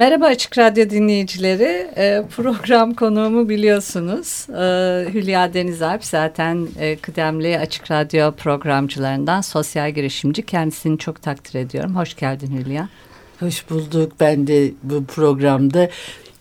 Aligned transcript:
Merhaba 0.00 0.26
Açık 0.26 0.58
Radyo 0.58 0.90
dinleyicileri. 0.90 1.90
E, 1.96 2.22
program 2.36 2.94
konuğumu 2.94 3.48
biliyorsunuz. 3.48 4.46
E, 4.50 5.12
Hülya 5.14 5.54
Denizalp 5.54 6.04
zaten 6.04 6.68
e, 6.80 6.96
kıdemli 6.96 7.58
Açık 7.58 7.90
Radyo 7.90 8.32
programcılarından 8.32 9.40
sosyal 9.40 9.90
girişimci. 9.90 10.42
Kendisini 10.42 10.98
çok 10.98 11.22
takdir 11.22 11.58
ediyorum. 11.58 11.96
Hoş 11.96 12.16
geldin 12.16 12.64
Hülya. 12.64 12.88
Hoş 13.40 13.70
bulduk. 13.70 14.12
Ben 14.20 14.46
de 14.46 14.72
bu 14.82 15.04
programda 15.04 15.88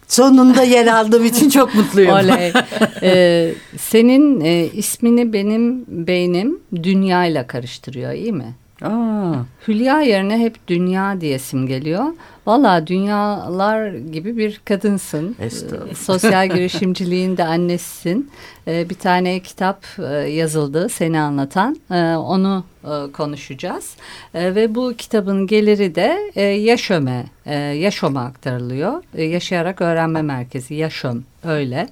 sonunda 0.07 0.63
yer 0.63 0.87
aldığım 0.87 1.25
için 1.25 1.49
çok 1.49 1.75
mutluyum. 1.75 2.11
Oley. 2.13 2.53
Ee, 3.03 3.53
senin 3.77 4.41
e, 4.41 4.65
ismini 4.65 5.33
benim 5.33 5.85
beynim 5.87 6.59
dünyayla 6.83 7.47
karıştırıyor 7.47 8.11
iyi 8.11 8.33
mi? 8.33 8.55
Aa. 8.81 9.33
Hülya 9.67 10.01
yerine 10.01 10.39
hep 10.39 10.67
dünya 10.67 11.21
diyesim 11.21 11.67
geliyor. 11.67 12.05
Valla 12.47 12.87
dünyalar 12.87 13.93
gibi 13.93 14.37
bir 14.37 14.61
kadınsın. 14.65 15.35
Estağfurullah. 15.39 15.95
Sosyal 15.95 16.49
girişimciliğin 16.49 17.37
de 17.37 17.43
annesisin. 17.43 18.31
Ee, 18.67 18.89
bir 18.89 18.95
tane 18.95 19.39
kitap 19.39 19.85
e, 19.99 20.13
yazıldı 20.13 20.89
seni 20.89 21.19
anlatan. 21.19 21.77
Ee, 21.91 22.15
onu 22.15 22.63
e, 22.83 23.11
konuşacağız. 23.11 23.95
Ee, 24.33 24.55
ve 24.55 24.75
bu 24.75 24.93
kitabın 24.97 25.47
geliri 25.47 25.95
de 25.95 26.31
e, 26.35 26.41
Yaşöm'e, 26.41 27.25
e, 27.45 27.55
Yaşöm'e 27.55 28.19
aktarılıyor. 28.19 29.03
E, 29.15 29.23
Yaşayarak 29.23 29.81
Öğrenme 29.81 30.21
Merkezi, 30.21 30.75
Yaşöm 30.75 31.23
öyle. 31.43 31.87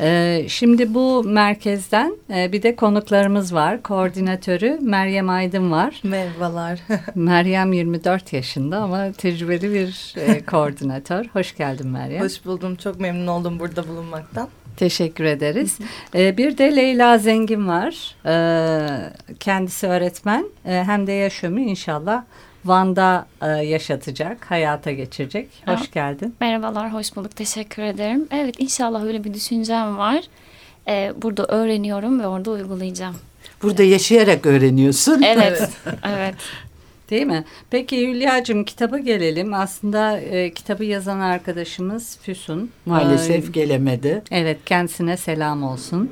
Ee, 0.00 0.44
şimdi 0.48 0.94
bu 0.94 1.24
merkezden 1.24 2.16
e, 2.34 2.52
bir 2.52 2.62
de 2.62 2.76
konuklarımız 2.76 3.54
var. 3.54 3.82
Koordinatörü 3.82 4.78
Meryem 4.82 5.28
Aydın 5.28 5.70
var. 5.72 6.00
Merhabalar. 6.02 6.80
Meryem 7.14 7.72
24 7.72 8.32
yaşında 8.32 8.78
ama 8.78 9.12
tecrübeli 9.12 9.72
bir 9.74 9.86
e, 10.16 10.44
koordinatör. 10.46 11.24
Hoş 11.26 11.56
geldin 11.56 11.86
Meryem. 11.88 12.24
Hoş 12.24 12.44
buldum. 12.44 12.76
Çok 12.76 13.00
memnun 13.00 13.26
oldum 13.26 13.58
burada 13.60 13.88
bulunmaktan. 13.88 14.48
Teşekkür 14.76 15.24
ederiz. 15.24 15.78
Ee, 16.14 16.36
bir 16.36 16.58
de 16.58 16.76
Leyla 16.76 17.18
Zengin 17.18 17.68
var. 17.68 18.14
Ee, 18.26 19.00
kendisi 19.40 19.86
öğretmen. 19.86 20.44
Ee, 20.66 20.82
hem 20.86 21.06
de 21.06 21.12
yaşamı 21.12 21.60
inşallah 21.60 22.24
Van'da 22.64 23.26
e, 23.42 23.46
yaşatacak, 23.46 24.50
hayata 24.50 24.92
geçirecek. 24.92 25.48
Hoş 25.66 25.80
Ha. 25.80 25.84
geldin. 25.92 26.34
Merhabalar, 26.40 26.92
hoş 26.92 27.16
bulduk. 27.16 27.36
Teşekkür 27.36 27.82
ederim. 27.82 28.28
Evet, 28.30 28.54
inşallah 28.58 29.04
öyle 29.04 29.24
bir 29.24 29.34
düşüncem 29.34 29.98
var. 29.98 30.24
Ee, 30.88 31.12
burada 31.22 31.46
öğreniyorum 31.46 32.20
ve 32.20 32.26
orada 32.26 32.50
uygulayacağım. 32.50 33.16
Burada 33.62 33.82
yaşayarak 33.82 34.46
öğreniyorsun. 34.46 35.22
Evet, 35.22 35.70
evet. 36.06 36.34
Değil 37.10 37.26
mi? 37.26 37.44
Peki 37.70 38.08
Hülya'cığım 38.08 38.64
kitaba 38.64 38.98
gelelim. 38.98 39.54
Aslında 39.54 40.18
e, 40.20 40.50
kitabı 40.52 40.84
yazan 40.84 41.20
arkadaşımız 41.20 42.18
Füsun. 42.22 42.70
Maalesef 42.86 43.48
Ee, 43.48 43.52
gelemedi. 43.52 44.22
Evet 44.30 44.58
kendisine 44.66 45.16
selam 45.16 45.62
olsun. 45.62 46.10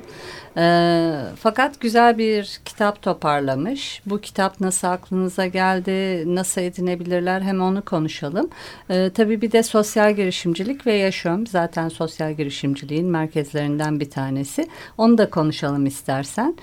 Ee, 0.57 1.11
fakat 1.39 1.79
güzel 1.79 2.17
bir 2.17 2.59
kitap 2.65 3.01
toparlamış. 3.01 4.01
Bu 4.05 4.21
kitap 4.21 4.61
nasıl 4.61 4.87
aklınıza 4.87 5.45
geldi, 5.45 6.23
nasıl 6.35 6.61
edinebilirler 6.61 7.41
hem 7.41 7.61
onu 7.61 7.85
konuşalım. 7.85 8.49
Ee, 8.89 9.11
tabii 9.13 9.41
bir 9.41 9.51
de 9.51 9.63
sosyal 9.63 10.15
girişimcilik 10.15 10.87
ve 10.87 10.93
yaşam 10.93 11.47
zaten 11.47 11.89
sosyal 11.89 12.33
girişimciliğin 12.33 13.07
merkezlerinden 13.07 13.99
bir 13.99 14.09
tanesi. 14.09 14.67
Onu 14.97 15.17
da 15.17 15.29
konuşalım 15.29 15.85
istersen. 15.85 16.55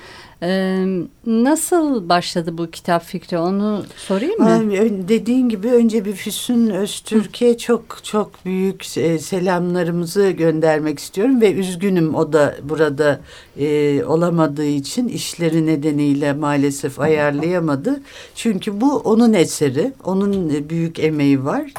Ee, 0.42 0.84
nasıl 1.26 2.08
başladı 2.08 2.58
bu 2.58 2.70
kitap 2.70 3.04
fikri 3.04 3.38
onu 3.38 3.84
sorayım 3.96 4.42
mı? 4.42 4.72
Dediğin 5.08 5.48
gibi 5.48 5.68
önce 5.68 6.04
bir 6.04 6.12
Füsun 6.12 6.70
Öztürk'e 6.70 7.58
çok 7.58 8.00
çok 8.02 8.44
büyük 8.44 8.98
e, 8.98 9.18
selamlarımızı 9.18 10.30
göndermek 10.30 10.98
istiyorum 10.98 11.40
ve 11.40 11.52
üzgünüm 11.52 12.14
o 12.14 12.32
da 12.32 12.54
burada 12.62 13.20
e, 13.58 13.83
olamadığı 14.06 14.66
için 14.66 15.08
işleri 15.08 15.66
nedeniyle 15.66 16.32
maalesef 16.32 17.00
ayarlayamadı. 17.00 18.00
Çünkü 18.34 18.80
bu 18.80 18.96
onun 18.96 19.32
eseri, 19.32 19.92
onun 20.04 20.50
e, 20.50 20.70
büyük 20.70 20.98
emeği 20.98 21.44
var. 21.44 21.72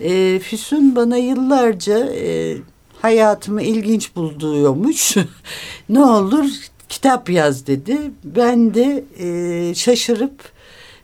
E, 0.00 0.38
Füsun 0.38 0.96
bana 0.96 1.16
yıllarca 1.16 1.98
e, 1.98 2.56
hayatımı 3.02 3.62
ilginç 3.62 4.16
bulduğumuş. 4.16 5.16
ne 5.88 6.04
olur 6.04 6.46
kitap 6.88 7.30
yaz 7.30 7.66
dedi. 7.66 7.98
Ben 8.24 8.74
de 8.74 9.04
e, 9.18 9.74
şaşırıp 9.74 10.52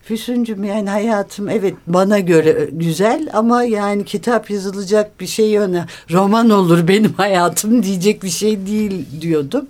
Füsuncum 0.09 0.65
yani 0.65 0.91
hayatım 0.91 1.49
evet 1.49 1.75
bana 1.87 2.19
göre 2.19 2.69
güzel 2.73 3.29
ama 3.33 3.63
yani 3.65 4.05
kitap 4.05 4.51
yazılacak 4.51 5.21
bir 5.21 5.27
şey 5.27 5.59
öne 5.59 5.87
roman 6.11 6.51
olur 6.51 6.89
benim 6.89 7.13
hayatım 7.17 7.83
diyecek 7.83 8.23
bir 8.23 8.29
şey 8.31 8.67
değil 8.67 9.07
diyordum. 9.21 9.67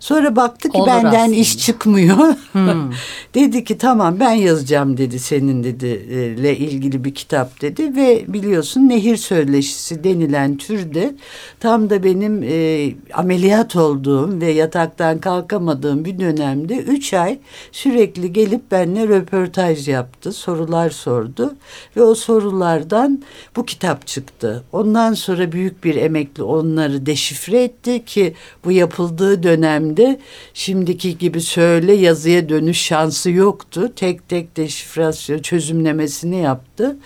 Sonra 0.00 0.36
baktı 0.36 0.70
ki 0.70 0.78
Olur 0.78 0.86
benden 0.86 1.20
aslında. 1.24 1.36
iş 1.36 1.58
çıkmıyor. 1.58 2.34
Hmm. 2.52 2.90
dedi 3.34 3.64
ki 3.64 3.78
tamam 3.78 4.20
ben 4.20 4.32
yazacağım 4.32 4.96
dedi 4.96 5.18
senin 5.18 5.64
dedi 5.64 6.06
e, 6.10 6.26
ile 6.26 6.56
ilgili 6.56 7.04
bir 7.04 7.14
kitap 7.14 7.60
dedi 7.60 7.96
ve 7.96 8.24
biliyorsun 8.28 8.88
nehir 8.88 9.16
söyleşisi 9.16 10.04
denilen 10.04 10.56
türde 10.56 11.14
tam 11.60 11.90
da 11.90 12.02
benim 12.04 12.42
e, 12.42 12.90
ameliyat 13.14 13.76
olduğum 13.76 14.40
ve 14.40 14.50
yataktan 14.50 15.18
kalkamadığım 15.18 16.04
bir 16.04 16.18
dönemde 16.18 16.76
üç 16.76 17.14
ay 17.14 17.38
sürekli 17.72 18.32
gelip 18.32 18.70
benimle 18.70 19.08
röportaj 19.08 19.77
yaptı 19.86 20.32
sorular 20.32 20.90
sordu 20.90 21.54
ve 21.96 22.02
o 22.02 22.14
sorulardan 22.14 23.22
bu 23.56 23.66
kitap 23.66 24.06
çıktı. 24.06 24.64
Ondan 24.72 25.14
sonra 25.14 25.52
büyük 25.52 25.84
bir 25.84 25.94
emekli 25.94 26.42
onları 26.42 27.06
deşifre 27.06 27.62
etti 27.62 28.04
ki 28.04 28.34
bu 28.64 28.72
yapıldığı 28.72 29.42
dönemde 29.42 30.20
şimdiki 30.54 31.18
gibi 31.18 31.40
söyle 31.40 31.92
yazıya 31.92 32.48
dönüş 32.48 32.78
şansı 32.78 33.30
yoktu. 33.30 33.92
Tek 33.96 34.28
tek 34.28 34.56
deşifrasyon 34.56 35.38
çözümlemesini 35.38 36.36
yaptı. 36.36 36.96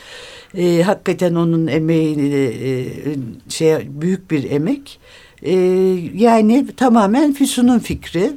Ee, 0.57 0.83
hakikaten 0.83 1.35
onun 1.35 1.67
emeği 1.67 2.17
e, 2.35 2.87
şey 3.49 3.75
büyük 3.89 4.31
bir 4.31 4.51
emek. 4.51 4.99
Ee, 5.43 5.53
yani 6.15 6.67
tamamen 6.77 7.33
Füsun'un 7.33 7.79
fikri. 7.79 8.33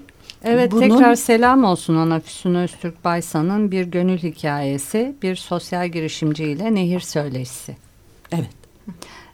Evet 0.45 0.71
Bunun- 0.71 0.81
tekrar 0.81 1.15
selam 1.15 1.63
olsun 1.63 1.95
ona 1.95 2.19
Füsun 2.19 2.55
Öztürk 2.55 3.05
Baysan'ın 3.05 3.71
bir 3.71 3.85
gönül 3.85 4.17
hikayesi, 4.17 5.15
bir 5.21 5.35
sosyal 5.35 5.87
girişimciyle 5.89 6.75
nehir 6.75 6.99
söyleşisi. 6.99 7.75
Evet. 8.31 8.49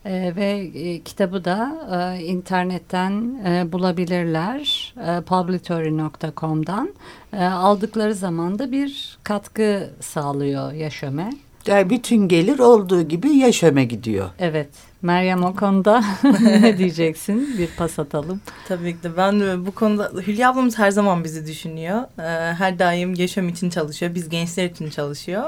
Ee, 0.05 0.33
ve 0.35 0.69
e, 0.75 0.99
kitabı 1.01 1.45
da 1.45 1.73
e, 2.19 2.23
internetten 2.23 3.41
e, 3.45 3.71
bulabilirler 3.71 4.93
e, 5.07 5.21
publitory.com'dan 5.21 6.89
E, 7.33 7.43
aldıkları 7.45 8.15
zaman 8.15 8.59
da 8.59 8.71
bir 8.71 9.17
katkı 9.23 9.89
sağlıyor 9.99 10.71
Yaşöme. 10.73 11.29
Yani 11.67 11.89
bütün 11.89 12.27
gelir 12.27 12.59
olduğu 12.59 13.01
gibi 13.01 13.29
yaşama 13.29 13.83
gidiyor. 13.83 14.29
Evet 14.39 14.69
Meryem 15.01 15.43
o 15.43 15.55
konuda 15.55 16.03
ne 16.41 16.77
diyeceksin? 16.77 17.57
Bir 17.57 17.67
pas 17.67 17.99
atalım. 17.99 18.41
Tabii 18.67 18.97
ki 18.97 19.03
de 19.03 19.17
ben 19.17 19.39
de 19.39 19.65
bu 19.65 19.71
konuda 19.71 20.11
Hülya 20.27 20.49
ablamız 20.49 20.79
her 20.79 20.91
zaman 20.91 21.23
bizi 21.23 21.47
düşünüyor. 21.47 22.01
Ee, 22.19 22.53
her 22.53 22.79
daim 22.79 23.13
yaşam 23.13 23.49
için 23.49 23.69
çalışıyor. 23.69 24.15
Biz 24.15 24.29
gençler 24.29 24.65
için 24.65 24.89
çalışıyor. 24.89 25.43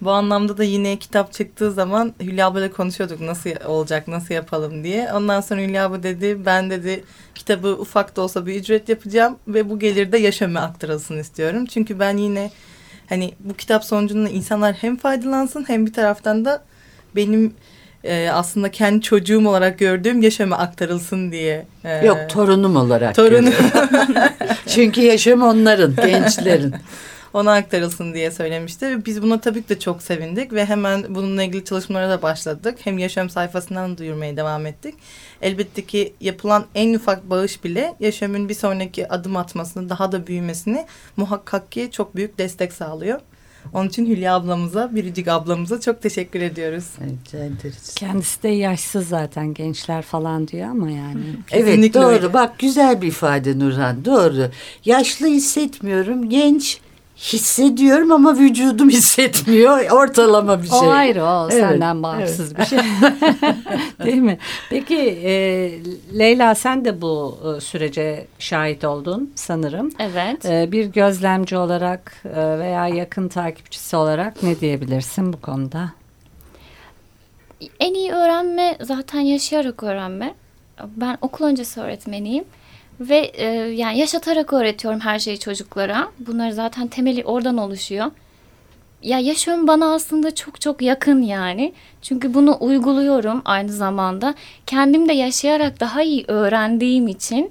Bu 0.00 0.10
anlamda 0.10 0.58
da 0.58 0.64
yine 0.64 0.96
kitap 0.96 1.32
çıktığı 1.32 1.72
zaman 1.72 2.14
Hülya 2.20 2.46
ablayla 2.46 2.72
konuşuyorduk 2.72 3.20
nasıl 3.20 3.50
olacak, 3.66 4.08
nasıl 4.08 4.34
yapalım 4.34 4.84
diye. 4.84 5.12
Ondan 5.12 5.40
sonra 5.40 5.60
Hülya 5.60 5.86
abla 5.86 6.02
dedi 6.02 6.46
ben 6.46 6.70
dedi 6.70 7.04
kitabı 7.34 7.68
ufak 7.68 8.16
da 8.16 8.22
olsa 8.22 8.46
bir 8.46 8.54
ücret 8.54 8.88
yapacağım 8.88 9.36
ve 9.48 9.70
bu 9.70 9.78
gelir 9.78 10.12
de 10.12 10.18
yaşama 10.18 10.60
aktarılsın 10.60 11.18
istiyorum. 11.18 11.66
Çünkü 11.66 11.98
ben 11.98 12.16
yine 12.16 12.50
hani 13.08 13.34
bu 13.40 13.54
kitap 13.54 13.84
sonucunda 13.84 14.28
insanlar 14.28 14.74
hem 14.74 14.96
faydalansın 14.96 15.68
hem 15.68 15.86
bir 15.86 15.92
taraftan 15.92 16.44
da 16.44 16.64
benim 17.16 17.54
e, 18.04 18.28
aslında 18.32 18.70
kendi 18.70 19.00
çocuğum 19.02 19.48
olarak 19.48 19.78
gördüğüm 19.78 20.22
yaşama 20.22 20.58
aktarılsın 20.58 21.32
diye. 21.32 21.66
e, 21.84 22.06
Yok 22.06 22.18
torunum 22.28 22.76
olarak. 22.76 23.14
Torunum. 23.14 23.54
Çünkü 24.66 25.00
yaşam 25.00 25.42
onların, 25.42 25.96
gençlerin. 25.96 26.74
ona 27.34 27.52
aktarılsın 27.54 28.14
diye 28.14 28.30
söylemişti. 28.30 28.86
Ve 28.86 29.04
Biz 29.04 29.22
buna 29.22 29.40
tabii 29.40 29.62
ki 29.62 29.68
de 29.68 29.78
çok 29.78 30.02
sevindik 30.02 30.52
ve 30.52 30.64
hemen 30.64 31.04
bununla 31.08 31.42
ilgili 31.42 31.64
çalışmalara 31.64 32.10
da 32.10 32.22
başladık. 32.22 32.78
Hem 32.84 32.98
Yaşam 32.98 33.30
sayfasından 33.30 33.98
duyurmaya 33.98 34.36
devam 34.36 34.66
ettik. 34.66 34.94
Elbette 35.42 35.84
ki 35.84 36.12
yapılan 36.20 36.64
en 36.74 36.94
ufak 36.94 37.30
bağış 37.30 37.64
bile 37.64 37.94
Yaşam'ın 38.00 38.48
bir 38.48 38.54
sonraki 38.54 39.08
adım 39.12 39.36
atmasını, 39.36 39.88
daha 39.88 40.12
da 40.12 40.26
büyümesini 40.26 40.86
muhakkak 41.16 41.72
ki 41.72 41.88
çok 41.92 42.16
büyük 42.16 42.38
destek 42.38 42.72
sağlıyor. 42.72 43.20
Onun 43.72 43.88
için 43.88 44.06
Hülya 44.06 44.34
ablamıza, 44.34 44.94
Biricik 44.94 45.28
ablamıza 45.28 45.80
çok 45.80 46.02
teşekkür 46.02 46.40
ediyoruz. 46.40 46.84
Rica 47.00 47.44
ederiz. 47.44 47.94
Kendisi 47.94 48.42
de 48.42 48.48
yaşsız 48.48 49.08
zaten 49.08 49.54
gençler 49.54 50.02
falan 50.02 50.48
diyor 50.48 50.68
ama 50.68 50.90
yani. 50.90 51.20
Evet 51.50 51.66
Kesinlikle 51.66 52.00
doğru. 52.00 52.08
öyle. 52.08 52.32
Bak 52.32 52.58
güzel 52.58 53.02
bir 53.02 53.08
ifade 53.08 53.58
Nurhan. 53.58 54.04
Doğru. 54.04 54.50
Yaşlı 54.84 55.26
hissetmiyorum. 55.26 56.28
Genç 56.30 56.80
hissediyorum 57.18 58.12
ama 58.12 58.38
vücudum 58.38 58.88
hissetmiyor. 58.98 59.90
Ortalama 59.90 60.62
bir 60.62 60.68
şey. 60.68 60.78
O 60.78 60.90
ayrı 60.90 61.24
o 61.24 61.48
Evet, 61.50 61.60
senden 61.60 62.02
bağımsız 62.02 62.58
bir 62.58 62.64
şey. 62.64 62.78
Değil 64.04 64.16
mi? 64.22 64.38
Peki 64.70 64.96
e, 65.24 65.32
Leyla 66.18 66.54
sen 66.54 66.84
de 66.84 67.00
bu 67.00 67.38
e, 67.56 67.60
sürece 67.60 68.26
şahit 68.38 68.84
oldun 68.84 69.32
sanırım. 69.34 69.92
Evet. 69.98 70.46
E, 70.46 70.72
bir 70.72 70.84
gözlemci 70.86 71.56
olarak 71.56 72.22
e, 72.34 72.58
veya 72.58 72.88
yakın 72.88 73.28
takipçisi 73.28 73.96
olarak 73.96 74.42
ne 74.42 74.60
diyebilirsin 74.60 75.32
bu 75.32 75.40
konuda? 75.40 75.92
En 77.80 77.94
iyi 77.94 78.12
öğrenme 78.12 78.76
zaten 78.80 79.20
yaşayarak 79.20 79.82
öğrenme. 79.82 80.34
Ben 80.96 81.18
okul 81.20 81.44
öncesi 81.44 81.80
öğretmeniyim. 81.80 82.44
Ve 83.00 83.18
e, 83.18 83.44
yani 83.54 83.98
yaşatarak 83.98 84.52
öğretiyorum 84.52 85.00
her 85.00 85.18
şeyi 85.18 85.38
çocuklara. 85.38 86.08
Bunlar 86.18 86.50
zaten 86.50 86.88
temeli 86.88 87.24
oradan 87.24 87.56
oluşuyor. 87.56 88.10
Ya 89.02 89.18
yaşam 89.18 89.66
bana 89.66 89.94
aslında 89.94 90.34
çok 90.34 90.60
çok 90.60 90.82
yakın 90.82 91.22
yani. 91.22 91.72
Çünkü 92.02 92.34
bunu 92.34 92.56
uyguluyorum 92.60 93.42
aynı 93.44 93.72
zamanda. 93.72 94.34
Kendim 94.66 95.08
de 95.08 95.12
yaşayarak 95.12 95.80
daha 95.80 96.02
iyi 96.02 96.24
öğrendiğim 96.28 97.08
için 97.08 97.50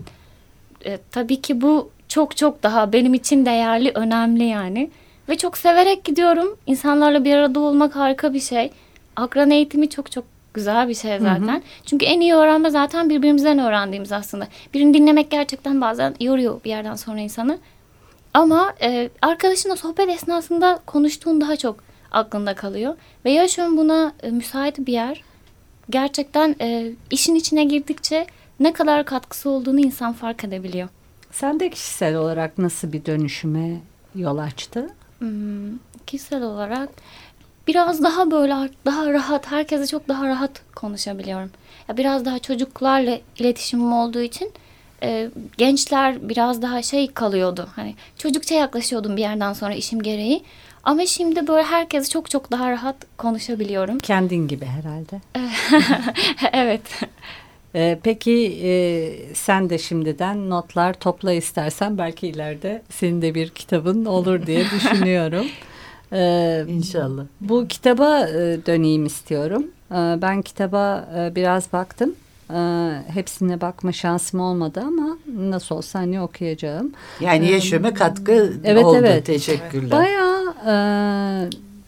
e, 0.86 0.98
tabii 1.12 1.42
ki 1.42 1.62
bu 1.62 1.90
çok 2.08 2.38
çok 2.38 2.64
daha 2.64 2.94
benim 2.94 3.14
için 3.14 3.46
değerli, 3.46 3.92
önemli 3.96 4.44
yani. 4.44 4.90
Ve 5.30 5.38
çok 5.38 5.58
severek 5.58 6.04
gidiyorum. 6.04 6.58
İnsanlarla 6.68 7.26
bir 7.26 7.36
arada 7.36 7.60
olmak 7.60 7.96
harika 7.96 8.34
bir 8.34 8.40
şey. 8.40 8.72
Akran 9.16 9.52
eğitimi 9.52 9.90
çok 9.90 10.12
çok 10.12 10.24
güzel 10.58 10.90
bir 10.90 10.94
şey 10.94 11.20
zaten. 11.20 11.64
Çünkü 11.86 12.06
en 12.06 12.20
iyi 12.22 12.34
öğrenme 12.34 12.70
zaten 12.70 13.10
birbirimizden 13.10 13.60
öğrendiğimiz 13.60 14.12
aslında. 14.12 14.48
Birini 14.74 14.94
dinlemek 14.94 15.32
gerçekten 15.32 15.82
bazen 15.82 16.16
yoruyor 16.20 16.64
bir 16.64 16.70
yerden 16.70 16.96
sonra 16.96 17.20
insanı. 17.20 17.58
Ama 18.34 18.74
e, 18.82 19.10
arkadaşınla 19.22 19.76
sohbet 19.76 20.10
esnasında 20.10 20.80
konuştuğun 20.86 21.42
daha 21.42 21.56
çok 21.56 21.84
aklında 22.12 22.54
kalıyor. 22.56 22.96
Ve 23.26 23.32
yaşam 23.32 23.78
buna 23.78 24.14
e, 24.24 24.30
müsait 24.32 24.78
bir 24.78 24.94
yer. 24.94 25.24
Gerçekten 25.90 26.56
e, 26.62 26.92
işin 27.12 27.36
içine 27.36 27.64
girdikçe 27.64 28.28
ne 28.60 28.74
kadar 28.74 29.06
katkısı 29.06 29.50
olduğunu 29.50 29.80
insan 29.80 30.14
fark 30.14 30.44
edebiliyor. 30.44 30.90
Sen 31.32 31.60
de 31.60 31.70
kişisel 31.70 32.16
olarak 32.16 32.58
nasıl 32.58 32.94
bir 32.94 33.06
dönüşüme 33.06 33.78
yol 34.16 34.38
açtı? 34.38 34.90
Hmm, 35.20 35.78
kişisel 36.08 36.44
olarak 36.44 36.90
biraz 37.68 38.04
daha 38.04 38.32
böyle 38.32 38.70
daha 38.86 39.14
rahat, 39.14 39.52
herkese 39.52 39.88
çok 39.88 40.08
daha 40.08 40.28
rahat 40.28 40.62
konuşabiliyorum. 40.76 41.50
Ya 41.90 41.98
biraz 41.98 42.26
daha 42.26 42.40
çocuklarla 42.40 43.18
iletişimim 43.38 43.94
olduğu 43.94 44.22
için 44.22 44.52
e, 45.04 45.30
gençler 45.58 46.30
biraz 46.30 46.62
daha 46.62 46.82
şey 46.82 47.08
kalıyordu. 47.08 47.68
Hani 47.76 47.96
çocukça 48.18 48.56
yaklaşıyordum 48.56 49.18
bir 49.18 49.22
yerden 49.22 49.54
sonra 49.54 49.74
işim 49.74 50.02
gereği. 50.02 50.44
Ama 50.84 51.06
şimdi 51.06 51.48
böyle 51.48 51.64
herkese 51.64 52.10
çok 52.10 52.30
çok 52.30 52.52
daha 52.52 52.72
rahat 52.72 52.96
konuşabiliyorum. 53.18 53.98
Kendin 54.00 54.48
gibi 54.48 54.66
herhalde. 54.66 55.22
evet. 56.54 56.82
Ee, 57.76 58.00
peki 58.04 58.60
e, 58.64 58.72
sen 59.34 59.70
de 59.70 59.78
şimdiden 59.78 60.50
notlar 60.50 60.94
topla 60.94 61.34
istersen 61.34 61.98
belki 61.98 62.28
ileride 62.28 62.82
senin 62.90 63.22
de 63.22 63.36
bir 63.36 63.50
kitabın 63.50 64.06
olur 64.06 64.46
diye 64.46 64.66
düşünüyorum. 64.76 65.48
Ee, 66.14 66.66
İnşallah. 66.68 67.24
bu 67.42 67.68
kitaba 67.68 68.20
e, 68.28 68.60
döneyim 68.66 69.06
istiyorum. 69.06 69.64
Ee, 69.92 69.96
ben 70.22 70.42
kitaba 70.42 71.08
e, 71.18 71.36
biraz 71.36 71.74
baktım. 71.74 72.16
Ee, 72.54 72.92
hepsine 73.14 73.62
bakma 73.62 73.92
şansım 73.92 74.40
olmadı 74.40 74.84
ama 74.88 75.18
nasıl 75.38 75.76
olsa 75.76 76.00
hani 76.00 76.22
okuyacağım. 76.22 76.92
Yani 77.22 77.52
yaşama 77.52 77.94
katkı 77.94 78.54
Evet, 78.64 78.86
oldu. 78.86 78.98
evet. 79.00 79.26
Teşekkürler. 79.26 79.92
Bayağı 79.92 80.54
e, 80.68 80.76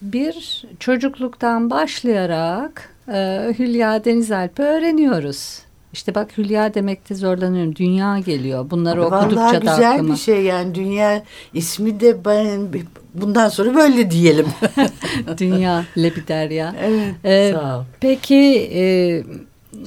bir 0.01 0.63
çocukluktan 0.80 1.69
başlayarak 1.69 2.89
e, 3.13 3.54
Hülya 3.60 4.06
Denizalp'i 4.06 4.62
öğreniyoruz. 4.63 5.60
İşte 5.94 6.16
bak 6.16 6.38
Hülya 6.38 6.74
demekte 6.74 7.16
zorlanıyorum. 7.16 7.75
Dünya 7.75 8.19
geliyor. 8.19 8.69
Bunları 8.69 9.06
okudukça 9.06 9.36
Vallahi 9.42 9.54
da 9.54 9.60
güzel 9.60 9.92
aklıma. 9.92 10.13
bir 10.13 10.19
şey 10.19 10.42
yani 10.44 10.75
dünya 10.75 11.24
ismi 11.54 12.00
de 12.00 12.25
ben 12.25 12.74
bundan 13.14 13.50
sonra 13.50 13.76
böyle 13.76 14.12
diyelim. 14.12 14.48
Dünya 15.38 15.86
Lebiderya. 15.98 16.76
evet. 16.82 17.14
Ee, 17.26 17.52
Sağ 17.54 17.78
ol. 17.80 17.84
Peki 18.00 18.70
e, 18.74 18.82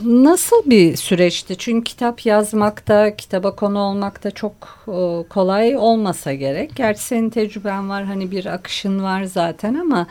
nasıl 0.05 0.57
bir 0.67 0.97
süreçti? 0.97 1.57
Çünkü 1.59 1.85
kitap 1.85 2.27
yazmakta, 2.27 3.17
kitaba 3.17 3.57
konu 3.57 3.79
olmakta 3.79 4.31
çok 4.31 4.55
e, 4.89 5.29
kolay 5.29 5.77
olmasa 5.77 6.35
gerek. 6.35 6.77
Gerçi 6.77 7.01
senin 7.03 7.31
tecrüben 7.31 7.89
var, 7.89 8.05
hani 8.05 8.31
bir 8.31 8.47
akışın 8.47 9.03
var 9.03 9.25
zaten 9.25 9.75
ama 9.75 10.07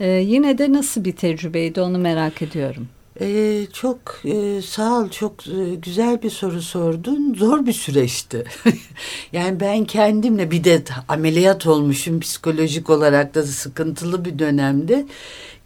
e, 0.00 0.08
yine 0.08 0.58
de 0.58 0.72
nasıl 0.72 1.04
bir 1.04 1.16
tecrübeydi 1.16 1.80
onu 1.80 1.98
merak 1.98 2.42
ediyorum. 2.42 2.88
Ee, 3.20 3.66
çok 3.72 3.98
e, 4.24 4.62
sağ 4.62 4.98
ol 4.98 5.08
çok 5.08 5.46
e, 5.46 5.74
güzel 5.74 6.22
bir 6.22 6.30
soru 6.30 6.62
sordun 6.62 7.34
zor 7.34 7.66
bir 7.66 7.72
süreçti 7.72 8.44
yani 9.32 9.60
ben 9.60 9.84
kendimle 9.84 10.50
bir 10.50 10.64
de 10.64 10.82
ameliyat 11.08 11.66
olmuşum 11.66 12.20
psikolojik 12.20 12.90
olarak 12.90 13.34
da 13.34 13.42
sıkıntılı 13.42 14.24
bir 14.24 14.38
dönemde 14.38 15.06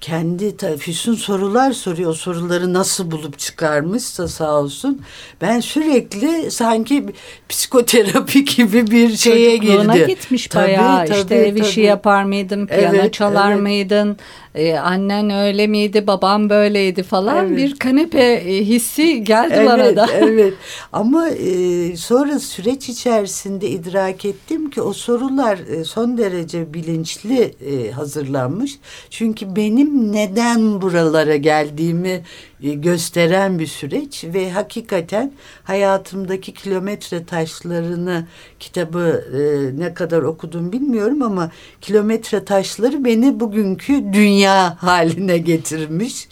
kendi 0.01 0.77
Füsun 0.79 1.15
sorular 1.15 1.73
soruyor 1.73 2.11
o 2.11 2.15
soruları 2.15 2.73
nasıl 2.73 3.11
bulup 3.11 3.39
çıkarmışsa 3.39 4.29
sağ 4.29 4.53
olsun 4.61 5.03
ben 5.41 5.61
sürekli 5.61 6.51
sanki 6.51 7.07
psikoterapi 7.49 8.45
gibi 8.57 8.91
bir 8.91 9.17
şeye 9.17 9.57
Çocukluğuna 9.57 9.97
girdi. 9.97 10.07
gitmiş 10.07 10.47
Tabii, 10.47 10.63
bayağı. 10.65 11.05
işte 11.05 11.23
tabii, 11.23 11.35
ev 11.35 11.57
işi 11.57 11.75
tabii. 11.75 11.85
yapar 11.87 12.25
mıydın, 12.25 12.67
piyano 12.67 12.97
Evet, 12.97 13.13
çalar 13.13 13.53
evet. 13.53 13.63
mıydın, 13.63 14.17
Ee, 14.55 14.79
annen 14.79 15.31
öyle 15.31 15.67
miydi, 15.67 16.07
babam 16.07 16.51
böyleydi 16.51 17.03
falan. 17.03 17.47
Evet. 17.47 17.57
Bir 17.57 17.79
kanepe 17.79 18.23
e, 18.23 18.65
hissi 18.65 19.25
geldi 19.25 19.55
evet, 19.57 19.69
bana 19.69 19.97
da. 19.97 20.07
Evet 20.13 20.55
ama 20.93 21.29
e, 21.29 21.97
sonra 21.97 22.39
süreç 22.39 22.89
içerisinde 22.89 23.69
idrak 23.69 24.25
ettim 24.25 24.71
ki 24.71 24.83
o 24.83 24.93
sorular 24.93 25.59
e, 25.59 25.85
son 25.85 26.19
derece 26.19 26.75
bilinçli 26.75 27.55
e, 27.67 27.91
hazırlanmış. 27.91 28.79
Çünkü 29.11 29.57
benim 29.57 30.13
neden 30.13 30.83
buralara 30.83 31.37
geldiğimi 31.37 32.09
e, 32.09 32.23
gösteren 32.63 33.59
bir 33.59 33.67
süreç 33.67 34.25
ve 34.25 34.51
hakikaten 34.51 35.33
hayatımdaki 35.65 36.55
kilometre 36.55 37.25
taşlarını 37.25 38.27
kitabı 38.61 39.25
e, 39.35 39.41
ne 39.81 39.95
kadar 39.95 40.23
okudum 40.23 40.73
bilmiyorum 40.73 41.23
ama 41.23 41.51
kilometre 41.81 42.45
taşları 42.45 43.05
beni 43.05 43.41
bugünkü 43.41 44.13
dünya 44.13 44.77
haline 44.83 45.39
getirmiş. 45.39 46.29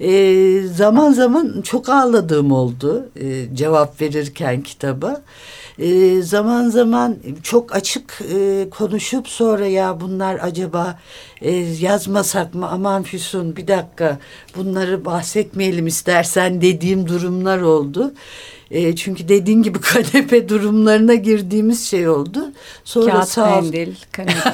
E, 0.00 0.62
zaman 0.62 1.12
zaman 1.12 1.62
çok 1.62 1.88
ağladığım 1.88 2.52
oldu 2.52 3.08
e, 3.16 3.54
cevap 3.54 4.00
verirken 4.00 4.60
kitaba. 4.62 5.22
E, 5.78 6.22
zaman 6.22 6.70
zaman 6.70 7.16
çok 7.42 7.74
açık 7.74 8.20
e, 8.34 8.70
konuşup 8.70 9.28
sonra 9.28 9.66
ya 9.66 10.00
bunlar 10.00 10.38
acaba 10.42 10.98
e, 11.40 11.50
yazmasak 11.80 12.54
mı 12.54 12.68
aman 12.68 13.02
Füsun 13.02 13.56
bir 13.56 13.68
dakika 13.68 14.18
bunları 14.56 15.04
bahsetmeyelim 15.68 15.86
istersen 15.86 16.60
dediğim 16.60 17.08
durumlar 17.08 17.60
oldu. 17.60 18.12
E, 18.70 18.96
çünkü 18.96 19.28
dediğin 19.28 19.62
gibi 19.62 19.80
kanepe 19.80 20.48
durumlarına 20.48 21.14
girdiğimiz 21.14 21.86
şey 21.88 22.08
oldu. 22.08 22.52
Sonra 22.84 23.12
Kağıt 23.12 23.28
sağ 23.28 23.60
mendil, 23.60 23.94
kanepe. 24.12 24.52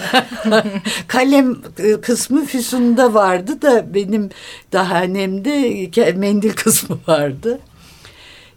kalem 1.08 1.56
e, 1.78 2.00
kısmı 2.00 2.44
Füsun'da 2.44 3.14
vardı 3.14 3.62
da 3.62 3.94
benim 3.94 4.30
dahanemde 4.72 5.84
ke- 5.90 6.16
mendil 6.16 6.52
kısmı 6.52 6.98
vardı. 7.06 7.58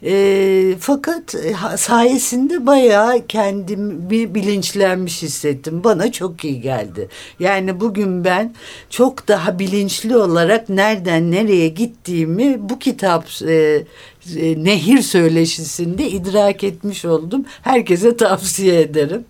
E, 0.04 0.76
fakat 0.80 1.36
e, 1.36 1.52
ha- 1.54 1.78
sayesinde 1.78 2.66
bayağı 2.66 3.28
kendimi 3.28 4.36
bilinçlenmiş 4.36 5.22
hissettim. 5.22 5.84
Bana 5.84 6.12
çok 6.12 6.46
iyi 6.46 6.62
geldi. 6.62 7.10
Yani 7.40 7.80
bugün 7.80 8.24
ben 8.26 8.56
çok 8.90 9.28
daha 9.28 9.60
bilinçli 9.60 10.18
olarak 10.18 10.70
nereden 10.70 11.32
nereye 11.32 11.68
gittiğimi 11.68 12.70
bu 12.70 12.80
kitap 12.80 13.28
e, 13.48 13.54
e, 14.36 14.64
Nehir 14.64 15.02
Söyleşisi'nde 15.02 16.10
idrak 16.10 16.64
etmiş 16.64 17.06
oldum. 17.06 17.46
Herkese 17.62 18.18
tavsiye 18.18 18.82
ederim. 18.82 19.26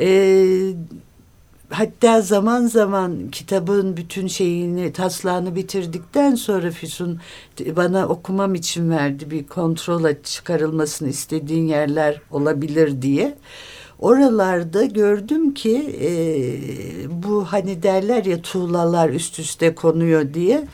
E, 0.00 0.08
hatta 1.72 2.20
zaman 2.20 2.66
zaman 2.66 3.28
kitabın 3.30 3.96
bütün 3.96 4.26
şeyini 4.26 4.92
taslağını 4.92 5.54
bitirdikten 5.54 6.34
sonra 6.34 6.70
Füsun 6.70 7.20
bana 7.76 8.06
okumam 8.06 8.54
için 8.54 8.90
verdi 8.90 9.30
bir 9.30 9.46
kontrol 9.46 10.14
çıkarılmasını 10.24 11.08
istediğin 11.08 11.66
yerler 11.66 12.20
olabilir 12.30 13.02
diye. 13.02 13.36
Oralarda 13.98 14.84
gördüm 14.84 15.54
ki 15.54 15.96
e, 16.00 16.10
bu 17.22 17.44
hani 17.44 17.82
derler 17.82 18.24
ya 18.24 18.42
tuğlalar 18.42 19.08
üst 19.08 19.38
üste 19.38 19.74
konuyor 19.74 20.34
diye 20.34 20.64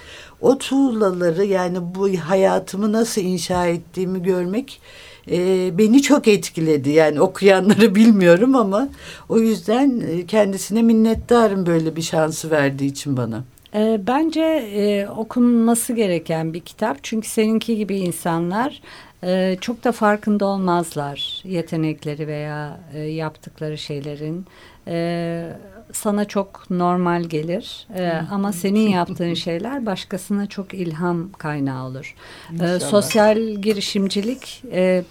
o 0.41 0.59
tuğlaları 0.59 1.45
yani 1.45 1.79
bu 1.95 2.09
hayatımı 2.19 2.93
nasıl 2.93 3.21
inşa 3.21 3.67
ettiğimi 3.67 4.23
görmek 4.23 4.81
e, 5.31 5.79
beni 5.79 6.03
çok 6.03 6.29
etkiledi. 6.29 6.91
Yani 6.91 7.21
okuyanları 7.21 7.95
bilmiyorum 7.95 8.57
ama 8.57 8.89
o 9.29 9.39
yüzden 9.39 10.01
e, 10.01 10.27
kendisine 10.27 10.83
minnettarım 10.83 11.67
böyle 11.67 11.97
bir 11.97 12.03
şansı 12.03 12.51
verdiği 12.51 12.87
için 12.87 13.17
bana. 13.17 13.45
E, 13.75 14.01
bence 14.07 14.43
e, 14.75 15.09
okunması 15.09 15.93
gereken 15.93 16.55
bir 16.55 16.61
kitap. 16.61 16.99
Çünkü 17.03 17.29
seninki 17.29 17.77
gibi 17.77 17.97
insanlar 17.97 18.81
e, 19.25 19.57
çok 19.61 19.85
da 19.85 19.93
farkında 19.93 20.47
olmazlar 20.47 21.43
yetenekleri 21.45 22.27
veya 22.27 22.81
e, 22.95 22.99
yaptıkları 22.99 23.79
şeylerin. 23.79 24.47
E, 24.87 25.49
sana 25.93 26.25
çok 26.25 26.71
normal 26.71 27.23
gelir 27.23 27.87
e, 27.95 28.13
ama 28.31 28.53
senin 28.53 28.89
yaptığın 28.89 29.35
şeyler 29.45 29.87
başkasına 29.87 30.47
çok 30.47 30.75
ilham 30.75 31.33
kaynağı 31.33 31.87
olur. 31.87 32.15
E, 32.61 32.81
sosyal 32.81 33.39
girişimcilik 33.39 34.63
e, 34.73 35.05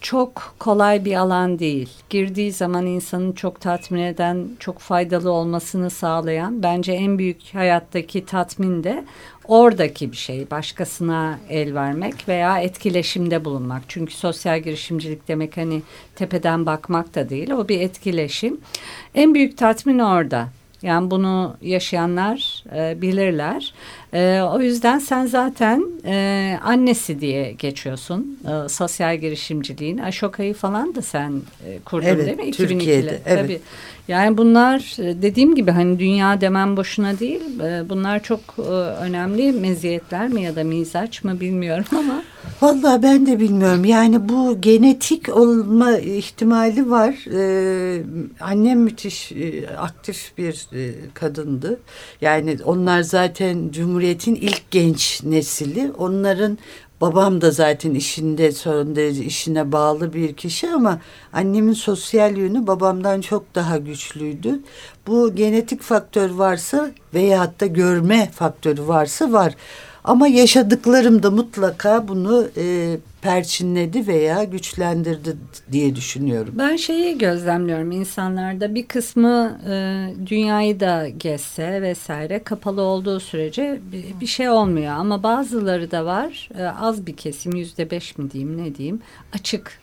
çok 0.00 0.54
kolay 0.58 1.04
bir 1.04 1.14
alan 1.14 1.58
değil. 1.58 1.88
Girdiği 2.10 2.52
zaman 2.52 2.86
insanın 2.86 3.32
çok 3.32 3.60
tatmin 3.60 4.00
eden, 4.00 4.48
çok 4.58 4.78
faydalı 4.78 5.30
olmasını 5.30 5.90
sağlayan 5.90 6.62
bence 6.62 6.92
en 6.92 7.18
büyük 7.18 7.54
hayattaki 7.54 8.26
tatmin 8.26 8.84
de 8.84 9.04
oradaki 9.44 10.12
bir 10.12 10.16
şey. 10.16 10.50
Başkasına 10.50 11.38
el 11.48 11.74
vermek 11.74 12.28
veya 12.28 12.58
etkileşimde 12.58 13.44
bulunmak. 13.44 13.82
Çünkü 13.88 14.14
sosyal 14.14 14.60
girişimcilik 14.60 15.28
demek 15.28 15.56
hani 15.56 15.82
tepeden 16.16 16.66
bakmak 16.66 17.14
da 17.14 17.28
değil. 17.28 17.50
O 17.50 17.68
bir 17.68 17.80
etkileşim. 17.80 18.60
En 19.14 19.34
büyük 19.34 19.58
tatmin 19.58 19.98
orada. 19.98 20.48
Yani 20.82 21.10
bunu 21.10 21.56
yaşayanlar 21.62 22.64
e, 22.76 23.02
bilirler. 23.02 23.74
E, 24.12 24.40
o 24.40 24.60
yüzden 24.60 24.98
sen 24.98 25.26
zaten 25.26 25.84
e, 26.04 26.58
annesi 26.64 27.20
diye 27.20 27.52
geçiyorsun. 27.52 28.38
E, 28.44 28.68
sosyal 28.68 29.16
girişimciliğin. 29.16 29.98
Aşoka'yı 29.98 30.54
falan 30.54 30.94
da 30.94 31.02
sen 31.02 31.32
e, 31.66 31.78
kurdun 31.84 32.06
evet, 32.06 32.26
değil 32.26 32.48
mi? 32.48 32.52
Türkiye'de. 32.52 33.20
Evet. 33.26 33.42
Tabii. 33.42 33.60
Yani 34.08 34.36
bunlar 34.36 34.96
e, 34.98 35.22
dediğim 35.22 35.54
gibi 35.54 35.70
hani 35.70 35.98
dünya 35.98 36.40
demem 36.40 36.76
boşuna 36.76 37.18
değil. 37.18 37.60
E, 37.60 37.88
bunlar 37.88 38.22
çok 38.22 38.40
e, 38.58 38.62
önemli 39.02 39.52
meziyetler 39.52 40.28
mi 40.28 40.42
ya 40.42 40.56
da 40.56 40.64
mizaç 40.64 41.24
mı 41.24 41.40
bilmiyorum 41.40 41.84
ama. 41.98 42.22
Vallahi 42.60 43.02
ben 43.02 43.26
de 43.26 43.40
bilmiyorum. 43.40 43.84
Yani 43.84 44.28
bu 44.28 44.60
genetik 44.60 45.36
olma 45.36 45.98
ihtimali 45.98 46.90
var. 46.90 47.14
Ee, 47.32 48.02
annem 48.40 48.80
müthiş 48.80 49.32
aktif 49.78 50.38
bir 50.38 50.68
kadındı. 51.14 51.80
Yani 52.20 52.56
onlar 52.64 53.02
zaten 53.02 53.70
Cumhuriyet'in 53.70 54.34
ilk 54.34 54.70
genç 54.70 55.22
nesili. 55.24 55.92
Onların 55.98 56.58
Babam 57.00 57.40
da 57.40 57.50
zaten 57.50 57.94
işinde 57.94 58.52
son 58.52 58.96
derece 58.96 59.24
işine 59.24 59.72
bağlı 59.72 60.12
bir 60.12 60.32
kişi 60.32 60.70
ama 60.70 61.00
annemin 61.32 61.72
sosyal 61.72 62.36
yönü 62.36 62.66
babamdan 62.66 63.20
çok 63.20 63.54
daha 63.54 63.78
güçlüydü. 63.78 64.60
Bu 65.06 65.34
genetik 65.34 65.82
faktör 65.82 66.30
varsa 66.30 66.90
veya 67.14 67.52
da 67.60 67.66
görme 67.66 68.30
faktörü 68.34 68.88
varsa 68.88 69.32
var. 69.32 69.54
Ama 70.08 70.28
yaşadıklarım 70.28 71.22
da 71.22 71.30
mutlaka 71.30 72.08
bunu 72.08 72.48
e, 72.56 72.96
perçinledi 73.22 74.06
veya 74.06 74.44
güçlendirdi 74.44 75.36
diye 75.72 75.96
düşünüyorum. 75.96 76.54
Ben 76.58 76.76
şeyi 76.76 77.18
gözlemliyorum 77.18 77.90
insanlarda 77.90 78.74
bir 78.74 78.86
kısmı 78.86 79.60
e, 79.70 80.06
dünyayı 80.26 80.80
da 80.80 81.08
gezse 81.08 81.82
vesaire 81.82 82.42
kapalı 82.42 82.82
olduğu 82.82 83.20
sürece 83.20 83.80
bir, 83.92 84.20
bir 84.20 84.26
şey 84.26 84.48
olmuyor. 84.48 84.92
Ama 84.92 85.22
bazıları 85.22 85.90
da 85.90 86.04
var 86.04 86.48
e, 86.58 86.64
az 86.64 87.06
bir 87.06 87.16
kesim 87.16 87.56
yüzde 87.56 87.90
beş 87.90 88.18
mi 88.18 88.30
diyeyim 88.30 88.64
ne 88.64 88.74
diyeyim 88.74 89.00
açık 89.32 89.80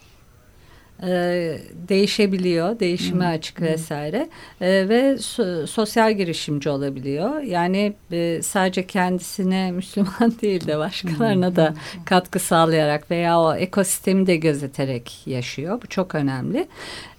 e, 1.04 1.58
değişebiliyor, 1.90 2.80
değişime 2.80 3.26
açık 3.26 3.62
vesaire 3.62 4.30
e, 4.62 4.90
ve 4.90 5.18
so, 5.18 5.68
sosyal 5.68 6.14
girişimci 6.18 6.70
olabiliyor. 6.70 7.42
Yani 7.42 7.94
e, 8.12 8.42
sadece 8.42 8.88
kendisine 8.88 9.72
Müslüman 9.76 10.34
değil 10.42 10.68
de 10.68 10.78
başkalarına 10.78 11.56
da 11.56 11.74
katkı 12.06 12.40
sağlayarak 12.40 13.12
veya 13.12 13.40
o 13.40 13.56
ekosistemi 13.56 14.28
de 14.28 14.36
gözeterek 14.36 15.22
yaşıyor. 15.26 15.82
Bu 15.84 15.88
çok 15.88 16.16
önemli. 16.16 16.68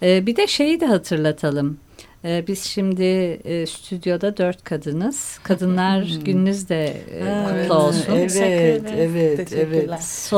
E, 0.02 0.26
bir 0.26 0.36
de 0.36 0.46
şeyi 0.46 0.80
de 0.80 0.86
hatırlatalım. 0.86 1.78
Ee, 2.26 2.44
biz 2.46 2.62
şimdi 2.64 3.02
e, 3.44 3.66
stüdyoda 3.66 4.36
dört 4.36 4.64
kadınız. 4.64 5.38
Kadınlar 5.42 6.06
gününüz 6.24 6.68
de 6.68 6.84
e, 6.84 7.18
kutlu 7.18 7.54
evet, 7.54 7.70
olsun. 7.70 8.04
Evet, 8.12 8.82
evet, 8.98 9.52
evet. 9.52 9.90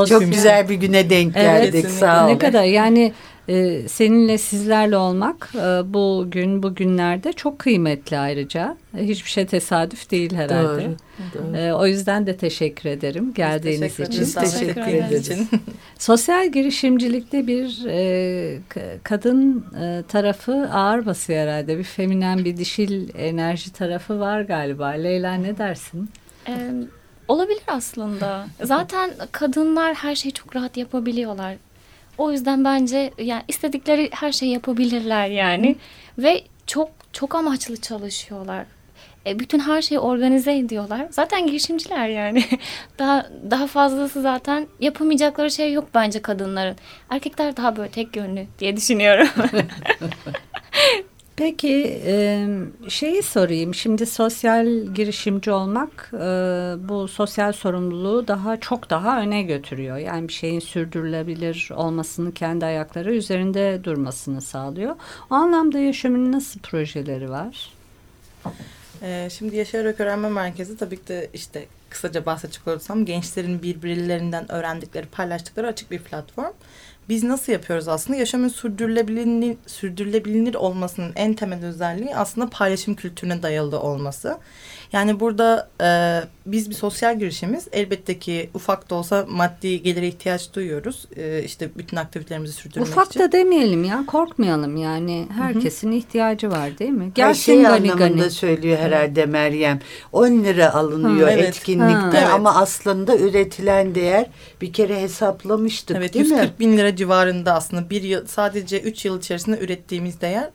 Çok 0.08 0.20
güzel 0.20 0.68
bir 0.68 0.74
güne 0.74 1.10
denk 1.10 1.34
geldik. 1.34 1.74
Evet, 1.74 1.90
Sağ 1.90 2.24
olun. 2.24 2.34
Ne 2.34 2.38
kadar 2.38 2.64
yani 2.64 3.12
e, 3.48 3.88
seninle 3.88 4.38
sizlerle 4.38 4.96
olmak 4.96 5.50
e, 5.54 5.94
bu 5.94 6.26
gün 6.30 6.62
bugünlerde 6.62 7.32
çok 7.32 7.58
kıymetli 7.58 8.18
ayrıca. 8.18 8.76
Hiçbir 8.96 9.30
şey 9.30 9.46
tesadüf 9.46 10.10
değil 10.10 10.34
herhalde. 10.34 10.84
Doğru, 10.84 10.94
doğru. 11.34 11.56
E, 11.56 11.72
o 11.72 11.86
yüzden 11.86 12.26
de 12.26 12.36
teşekkür 12.36 12.88
ederim 12.88 13.34
geldiğiniz 13.34 13.96
teşekkür 13.96 14.12
için. 14.12 14.20
Biz 14.20 14.34
teşekkür 14.34 14.80
ederiz. 14.80 15.40
Sosyal 15.98 16.52
girişimcilikte 16.52 17.46
bir 17.46 17.84
e, 17.88 18.58
kadın 19.02 19.64
e, 19.80 20.02
tarafı 20.08 20.70
ağır 20.72 21.06
basıyor 21.06 21.38
herhalde. 21.38 21.78
Bir 21.78 21.84
feminen 21.84 22.44
bir 22.44 22.56
dişil 22.56 23.08
enerji 23.18 23.72
tarafı 23.72 24.20
var 24.20 24.40
galiba. 24.40 24.86
Leyla 24.86 25.34
ne 25.34 25.58
dersin? 25.58 26.10
Ee, 26.48 26.72
olabilir 27.28 27.62
aslında. 27.66 28.46
Zaten 28.62 29.10
kadınlar 29.32 29.94
her 29.94 30.14
şeyi 30.14 30.32
çok 30.32 30.56
rahat 30.56 30.76
yapabiliyorlar. 30.76 31.56
O 32.18 32.32
yüzden 32.32 32.64
bence 32.64 33.10
yani 33.18 33.42
istedikleri 33.48 34.10
her 34.12 34.32
şeyi 34.32 34.52
yapabilirler 34.52 35.26
yani. 35.28 35.76
Hı. 36.16 36.22
Ve 36.22 36.42
çok 36.66 36.90
çok 37.12 37.34
amaçlı 37.34 37.76
çalışıyorlar. 37.80 38.64
E, 39.26 39.38
bütün 39.38 39.58
her 39.58 39.82
şeyi 39.82 39.98
organize 39.98 40.56
ediyorlar. 40.56 41.06
Zaten 41.10 41.46
girişimciler 41.46 42.08
yani. 42.08 42.44
daha 42.98 43.26
daha 43.50 43.66
fazlası 43.66 44.22
zaten 44.22 44.66
yapamayacakları 44.80 45.50
şey 45.50 45.72
yok 45.72 45.88
bence 45.94 46.22
kadınların. 46.22 46.76
Erkekler 47.10 47.56
daha 47.56 47.76
böyle 47.76 47.90
tek 47.90 48.16
yönlü 48.16 48.46
diye 48.58 48.76
düşünüyorum. 48.76 49.28
Peki 51.38 52.02
şeyi 52.88 53.22
sorayım. 53.22 53.74
Şimdi 53.74 54.06
sosyal 54.06 54.66
girişimci 54.66 55.50
olmak 55.50 56.10
bu 56.88 57.08
sosyal 57.08 57.52
sorumluluğu 57.52 58.28
daha 58.28 58.60
çok 58.60 58.90
daha 58.90 59.20
öne 59.20 59.42
götürüyor. 59.42 59.96
Yani 59.96 60.28
bir 60.28 60.32
şeyin 60.32 60.60
sürdürülebilir 60.60 61.70
olmasını 61.74 62.34
kendi 62.34 62.66
ayakları 62.66 63.14
üzerinde 63.14 63.80
durmasını 63.84 64.40
sağlıyor. 64.40 64.96
O 65.30 65.34
anlamda 65.34 65.78
yaşamın 65.78 66.32
nasıl 66.32 66.60
projeleri 66.60 67.30
var? 67.30 67.72
Şimdi 69.30 69.56
Yaşayarak 69.56 70.00
Öğrenme 70.00 70.28
Merkezi 70.28 70.76
tabii 70.76 70.96
ki 70.96 71.08
de 71.08 71.30
işte 71.34 71.66
kısaca 71.90 72.26
bahsedecek 72.26 72.68
olursam 72.68 73.04
gençlerin 73.04 73.62
birbirlerinden 73.62 74.52
öğrendikleri, 74.52 75.06
paylaştıkları 75.06 75.66
açık 75.66 75.90
bir 75.90 75.98
platform 75.98 76.52
biz 77.08 77.24
nasıl 77.24 77.52
yapıyoruz 77.52 77.88
aslında? 77.88 78.18
Yaşamın 78.18 78.48
sürdürülebilir, 78.48 79.56
sürdürülebilir 79.66 80.54
olmasının 80.54 81.12
en 81.16 81.34
temel 81.34 81.64
özelliği 81.64 82.16
aslında 82.16 82.50
paylaşım 82.50 82.94
kültürüne 82.94 83.42
dayalı 83.42 83.80
olması. 83.80 84.38
Yani 84.92 85.20
burada 85.20 85.68
e, 85.82 85.88
biz 86.46 86.70
bir 86.70 86.74
sosyal 86.74 87.18
girişimiz. 87.18 87.68
Elbette 87.72 88.18
ki 88.18 88.50
ufak 88.54 88.90
da 88.90 88.94
olsa 88.94 89.26
maddi 89.28 89.82
gelire 89.82 90.08
ihtiyaç 90.08 90.54
duyuyoruz. 90.54 91.06
E, 91.16 91.42
işte 91.42 91.70
bütün 91.76 91.96
aktivitelerimizi 91.96 92.52
sürdürmek 92.52 92.88
ufak 92.88 93.06
için. 93.10 93.20
Ufak 93.20 93.32
da 93.32 93.38
demeyelim 93.38 93.84
ya 93.84 94.04
korkmayalım 94.06 94.76
yani. 94.76 95.26
Herkesin 95.36 95.88
Hı 95.88 95.94
-hı. 95.94 95.98
ihtiyacı 95.98 96.50
var 96.50 96.78
değil 96.78 96.90
mi? 96.90 97.12
Gelsin 97.14 97.52
Her 97.52 97.56
şey 97.56 97.62
gani 97.62 97.92
anlamında 97.92 98.22
gani. 98.22 98.30
söylüyor 98.30 98.78
herhalde 98.78 99.26
Meryem. 99.26 99.80
10 100.12 100.44
lira 100.44 100.74
alınıyor 100.74 101.28
ha, 101.28 101.32
evet. 101.32 101.48
etkinlikte 101.48 102.20
ha. 102.20 102.34
ama 102.34 102.54
aslında 102.54 103.16
üretilen 103.16 103.94
değer 103.94 104.26
bir 104.60 104.72
kere 104.72 105.00
hesaplamıştık 105.00 105.96
evet, 105.96 106.14
değil 106.14 106.24
140 106.24 106.42
mi? 106.42 106.66
bin 106.66 106.76
lira 106.76 106.96
civarında 106.96 107.54
aslında 107.54 107.90
bir 107.90 108.02
yıl 108.02 108.26
sadece 108.26 108.80
3 108.80 109.04
yıl 109.04 109.18
içerisinde 109.18 109.58
ürettiğimiz 109.58 110.20
değer 110.20 110.50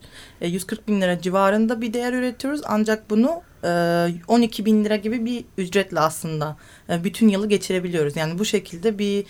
140 0.47 0.79
e, 0.79 0.88
bin 0.88 1.01
lira 1.01 1.21
civarında 1.21 1.81
bir 1.81 1.93
değer 1.93 2.13
üretiyoruz. 2.13 2.62
Ancak 2.65 3.09
bunu 3.09 3.41
12 4.27 4.62
e, 4.62 4.65
bin 4.65 4.85
lira 4.85 4.95
gibi 4.95 5.25
bir 5.25 5.45
ücretle 5.57 6.00
aslında 6.00 6.57
e, 6.89 7.03
bütün 7.03 7.27
yılı 7.27 7.50
geçirebiliyoruz. 7.50 8.15
Yani 8.15 8.39
bu 8.39 8.45
şekilde 8.45 9.00
bir 9.00 9.25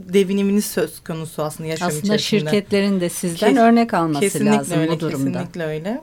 deviniminiz 0.00 0.64
söz 0.64 1.00
konusu 1.04 1.42
aslında 1.42 1.68
yaşam 1.68 1.88
aslında 1.88 2.14
içerisinde. 2.14 2.36
Aslında 2.36 2.50
şirketlerin 2.50 3.00
de 3.00 3.08
sizden 3.08 3.48
Kes, 3.48 3.58
örnek 3.58 3.94
alması 3.94 4.44
lazım 4.44 4.78
öyle, 4.78 4.90
bu 4.90 5.00
durumda. 5.00 5.32
Kesinlikle 5.32 5.64
öyle. 5.64 6.00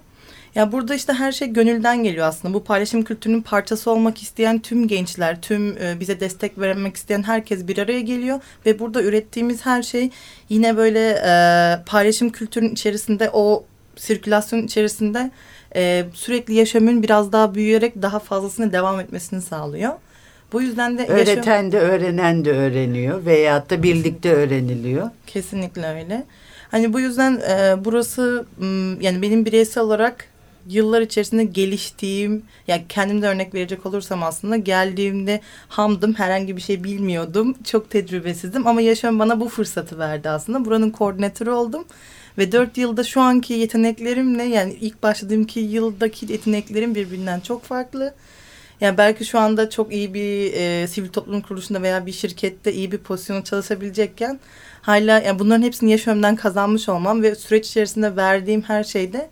Ya 0.55 0.71
burada 0.71 0.95
işte 0.95 1.13
her 1.13 1.31
şey 1.31 1.47
gönülden 1.47 2.03
geliyor 2.03 2.27
aslında. 2.27 2.53
Bu 2.53 2.63
paylaşım 2.63 3.03
kültürünün 3.03 3.41
parçası 3.41 3.91
olmak 3.91 4.21
isteyen 4.21 4.59
tüm 4.59 4.87
gençler, 4.87 5.41
tüm 5.41 5.77
e, 5.77 5.99
bize 5.99 6.19
destek 6.19 6.59
vermek 6.59 6.95
isteyen 6.95 7.23
herkes 7.23 7.67
bir 7.67 7.77
araya 7.77 8.01
geliyor 8.01 8.39
ve 8.65 8.79
burada 8.79 9.03
ürettiğimiz 9.03 9.65
her 9.65 9.83
şey 9.83 10.09
yine 10.49 10.77
böyle 10.77 11.09
e, 11.25 11.33
paylaşım 11.85 12.29
kültürünün 12.29 12.71
içerisinde 12.71 13.29
o 13.33 13.65
sirkülasyon 13.95 14.63
içerisinde 14.63 15.31
e, 15.75 16.05
sürekli 16.13 16.53
yaşamın 16.53 17.03
biraz 17.03 17.31
daha 17.31 17.55
büyüyerek 17.55 18.01
daha 18.01 18.19
fazlasını 18.19 18.73
devam 18.73 18.99
etmesini 18.99 19.41
sağlıyor. 19.41 19.91
Bu 20.53 20.61
yüzden 20.61 20.97
de 20.97 21.07
öğreten 21.07 21.71
de 21.71 21.79
öğrenen 21.79 22.45
de 22.45 22.51
öğreniyor 22.51 23.25
veyahut 23.25 23.69
da 23.69 23.83
birlikte 23.83 24.33
öğreniliyor. 24.33 25.09
Kesinlikle 25.27 25.87
öyle. 25.87 26.23
Hani 26.71 26.93
bu 26.93 26.99
yüzden 26.99 27.41
e, 27.49 27.85
burası 27.85 28.45
yani 29.01 29.21
benim 29.21 29.45
bireysel 29.45 29.83
olarak 29.83 30.25
yıllar 30.67 31.01
içerisinde 31.01 31.43
geliştiğim, 31.43 32.43
yani 32.67 32.83
kendimde 32.89 33.27
örnek 33.27 33.53
verecek 33.53 33.85
olursam 33.85 34.23
aslında 34.23 34.57
geldiğimde 34.57 35.41
hamdım, 35.67 36.13
herhangi 36.13 36.57
bir 36.57 36.61
şey 36.61 36.83
bilmiyordum. 36.83 37.55
Çok 37.63 37.89
tecrübesizdim 37.89 38.67
ama 38.67 38.81
yaşam 38.81 39.19
bana 39.19 39.39
bu 39.39 39.49
fırsatı 39.49 39.99
verdi 39.99 40.29
aslında. 40.29 40.65
Buranın 40.65 40.89
koordinatörü 40.89 41.49
oldum. 41.49 41.85
Ve 42.37 42.51
dört 42.51 42.77
yılda 42.77 43.03
şu 43.03 43.21
anki 43.21 43.53
yeteneklerimle 43.53 44.43
yani 44.43 44.73
ilk 44.81 45.03
başladığım 45.03 45.43
ki 45.43 45.59
yıldaki 45.59 46.31
yeteneklerim 46.31 46.95
birbirinden 46.95 47.39
çok 47.39 47.63
farklı. 47.63 48.13
Yani 48.81 48.97
belki 48.97 49.25
şu 49.25 49.39
anda 49.39 49.69
çok 49.69 49.93
iyi 49.93 50.13
bir 50.13 50.53
e, 50.53 50.87
sivil 50.87 51.09
toplum 51.09 51.41
kuruluşunda 51.41 51.81
veya 51.81 52.05
bir 52.05 52.11
şirkette 52.11 52.73
iyi 52.73 52.91
bir 52.91 52.97
pozisyona 52.97 53.43
çalışabilecekken 53.43 54.39
hala 54.81 55.19
yani 55.19 55.39
bunların 55.39 55.63
hepsini 55.63 55.91
yaşamdan 55.91 56.35
kazanmış 56.35 56.89
olmam 56.89 57.23
ve 57.23 57.35
süreç 57.35 57.67
içerisinde 57.67 58.15
verdiğim 58.15 58.61
her 58.61 58.83
şeyde 58.83 59.29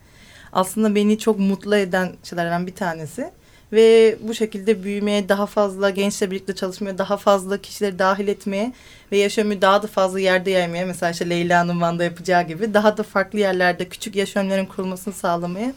aslında 0.54 0.96
beni 0.96 1.20
çok 1.20 1.40
mutlu 1.40 1.76
eden 1.76 2.12
şeylerden 2.24 2.68
bir 2.68 2.76
tanesi. 2.76 3.32
Ve 3.74 4.18
bu 4.22 4.34
şekilde 4.34 4.84
büyümeye, 4.84 5.30
daha 5.30 5.46
fazla 5.46 5.90
gençle 5.90 6.32
birlikte 6.32 6.56
çalışmaya, 6.56 6.98
daha 6.98 7.18
fazla 7.18 7.58
kişileri 7.58 8.00
dahil 8.00 8.28
etmeye 8.28 8.74
ve 9.12 9.18
yaşamı 9.18 9.62
daha 9.62 9.84
da 9.84 9.88
fazla 9.88 10.20
yerde 10.20 10.52
yaymaya, 10.52 10.86
mesela 10.86 11.12
işte 11.12 11.30
Leyla'nın 11.30 11.82
Van'da 11.82 12.04
yapacağı 12.04 12.48
gibi 12.48 12.74
daha 12.74 12.98
da 12.98 13.04
farklı 13.04 13.40
yerlerde 13.40 13.90
küçük 13.90 14.16
yaşamların 14.16 14.66
kurulmasını 14.66 15.14
sağlamaya 15.14 15.74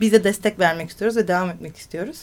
biz 0.00 0.12
de 0.12 0.24
destek 0.24 0.58
vermek 0.58 0.90
istiyoruz 0.90 1.16
ve 1.16 1.28
devam 1.28 1.50
etmek 1.50 1.76
istiyoruz. 1.76 2.18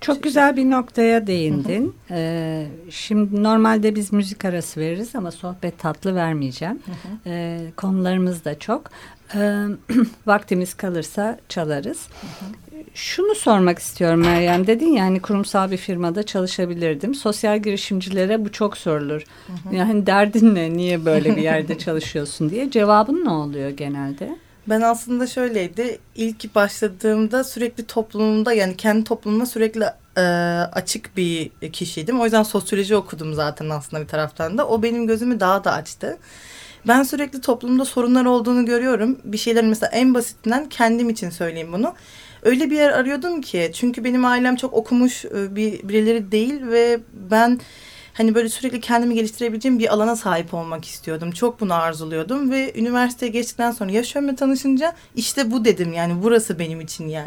Çok 0.00 0.22
güzel 0.22 0.56
bir 0.56 0.70
noktaya 0.70 1.26
değindin. 1.26 1.96
Ee, 2.10 2.66
şimdi 2.90 3.42
normalde 3.42 3.94
biz 3.94 4.12
müzik 4.12 4.44
arası 4.44 4.80
veririz 4.80 5.14
ama 5.14 5.30
sohbet 5.30 5.78
tatlı 5.78 6.14
vermeyeceğim. 6.14 6.78
Ee, 7.26 7.60
konularımız 7.76 8.44
da 8.44 8.58
çok. 8.58 8.90
Ee, 9.34 9.64
vaktimiz 10.26 10.74
kalırsa 10.74 11.38
çalarız. 11.48 12.08
Şunu 12.94 13.34
sormak 13.34 13.78
istiyorum 13.78 14.20
Meryem. 14.20 14.66
Dedin 14.66 14.92
ya 14.92 15.04
hani 15.04 15.22
kurumsal 15.22 15.70
bir 15.70 15.76
firmada 15.76 16.22
çalışabilirdim. 16.22 17.14
Sosyal 17.14 17.58
girişimcilere 17.58 18.44
bu 18.44 18.52
çok 18.52 18.76
sorulur. 18.76 19.22
Yani 19.72 20.06
derdin 20.06 20.54
ne? 20.54 20.72
Niye 20.72 21.04
böyle 21.04 21.36
bir 21.36 21.42
yerde 21.42 21.78
çalışıyorsun 21.78 22.50
diye. 22.50 22.70
Cevabın 22.70 23.24
ne 23.24 23.30
oluyor 23.30 23.70
genelde? 23.70 24.36
Ben 24.68 24.80
aslında 24.80 25.26
şöyleydi. 25.26 25.98
İlk 26.14 26.54
başladığımda 26.54 27.44
sürekli 27.44 27.86
toplumumda 27.86 28.52
yani 28.52 28.76
kendi 28.76 29.04
toplumuma 29.04 29.46
sürekli 29.46 29.84
e, 30.16 30.20
açık 30.72 31.16
bir 31.16 31.50
kişiydim. 31.72 32.20
O 32.20 32.24
yüzden 32.24 32.42
sosyoloji 32.42 32.96
okudum 32.96 33.34
zaten 33.34 33.70
aslında 33.70 34.02
bir 34.02 34.08
taraftan 34.08 34.58
da. 34.58 34.68
O 34.68 34.82
benim 34.82 35.06
gözümü 35.06 35.40
daha 35.40 35.64
da 35.64 35.72
açtı. 35.72 36.18
Ben 36.88 37.02
sürekli 37.02 37.40
toplumda 37.40 37.84
sorunlar 37.84 38.24
olduğunu 38.24 38.66
görüyorum. 38.66 39.18
Bir 39.24 39.38
şeyler 39.38 39.64
mesela 39.64 39.90
en 39.92 40.14
basitinden 40.14 40.68
kendim 40.68 41.10
için 41.10 41.30
söyleyeyim 41.30 41.72
bunu. 41.72 41.94
Öyle 42.42 42.70
bir 42.70 42.76
yer 42.76 42.90
arıyordum 42.90 43.40
ki 43.40 43.70
çünkü 43.74 44.04
benim 44.04 44.24
ailem 44.24 44.56
çok 44.56 44.74
okumuş 44.74 45.24
e, 45.24 45.56
bir 45.56 45.88
birileri 45.88 46.32
değil 46.32 46.66
ve 46.66 47.00
ben 47.12 47.60
hani 48.14 48.34
böyle 48.34 48.48
sürekli 48.48 48.80
kendimi 48.80 49.14
geliştirebileceğim 49.14 49.78
bir 49.78 49.94
alana 49.94 50.16
sahip 50.16 50.54
olmak 50.54 50.84
istiyordum. 50.84 51.30
Çok 51.30 51.60
bunu 51.60 51.74
arzuluyordum 51.74 52.50
ve 52.50 52.72
üniversiteye 52.74 53.32
geçtikten 53.32 53.70
sonra 53.70 53.90
yaşamla 53.90 54.36
tanışınca 54.36 54.94
işte 55.16 55.50
bu 55.50 55.64
dedim 55.64 55.92
yani 55.92 56.22
burası 56.22 56.58
benim 56.58 56.80
için 56.80 57.08
yer. 57.08 57.26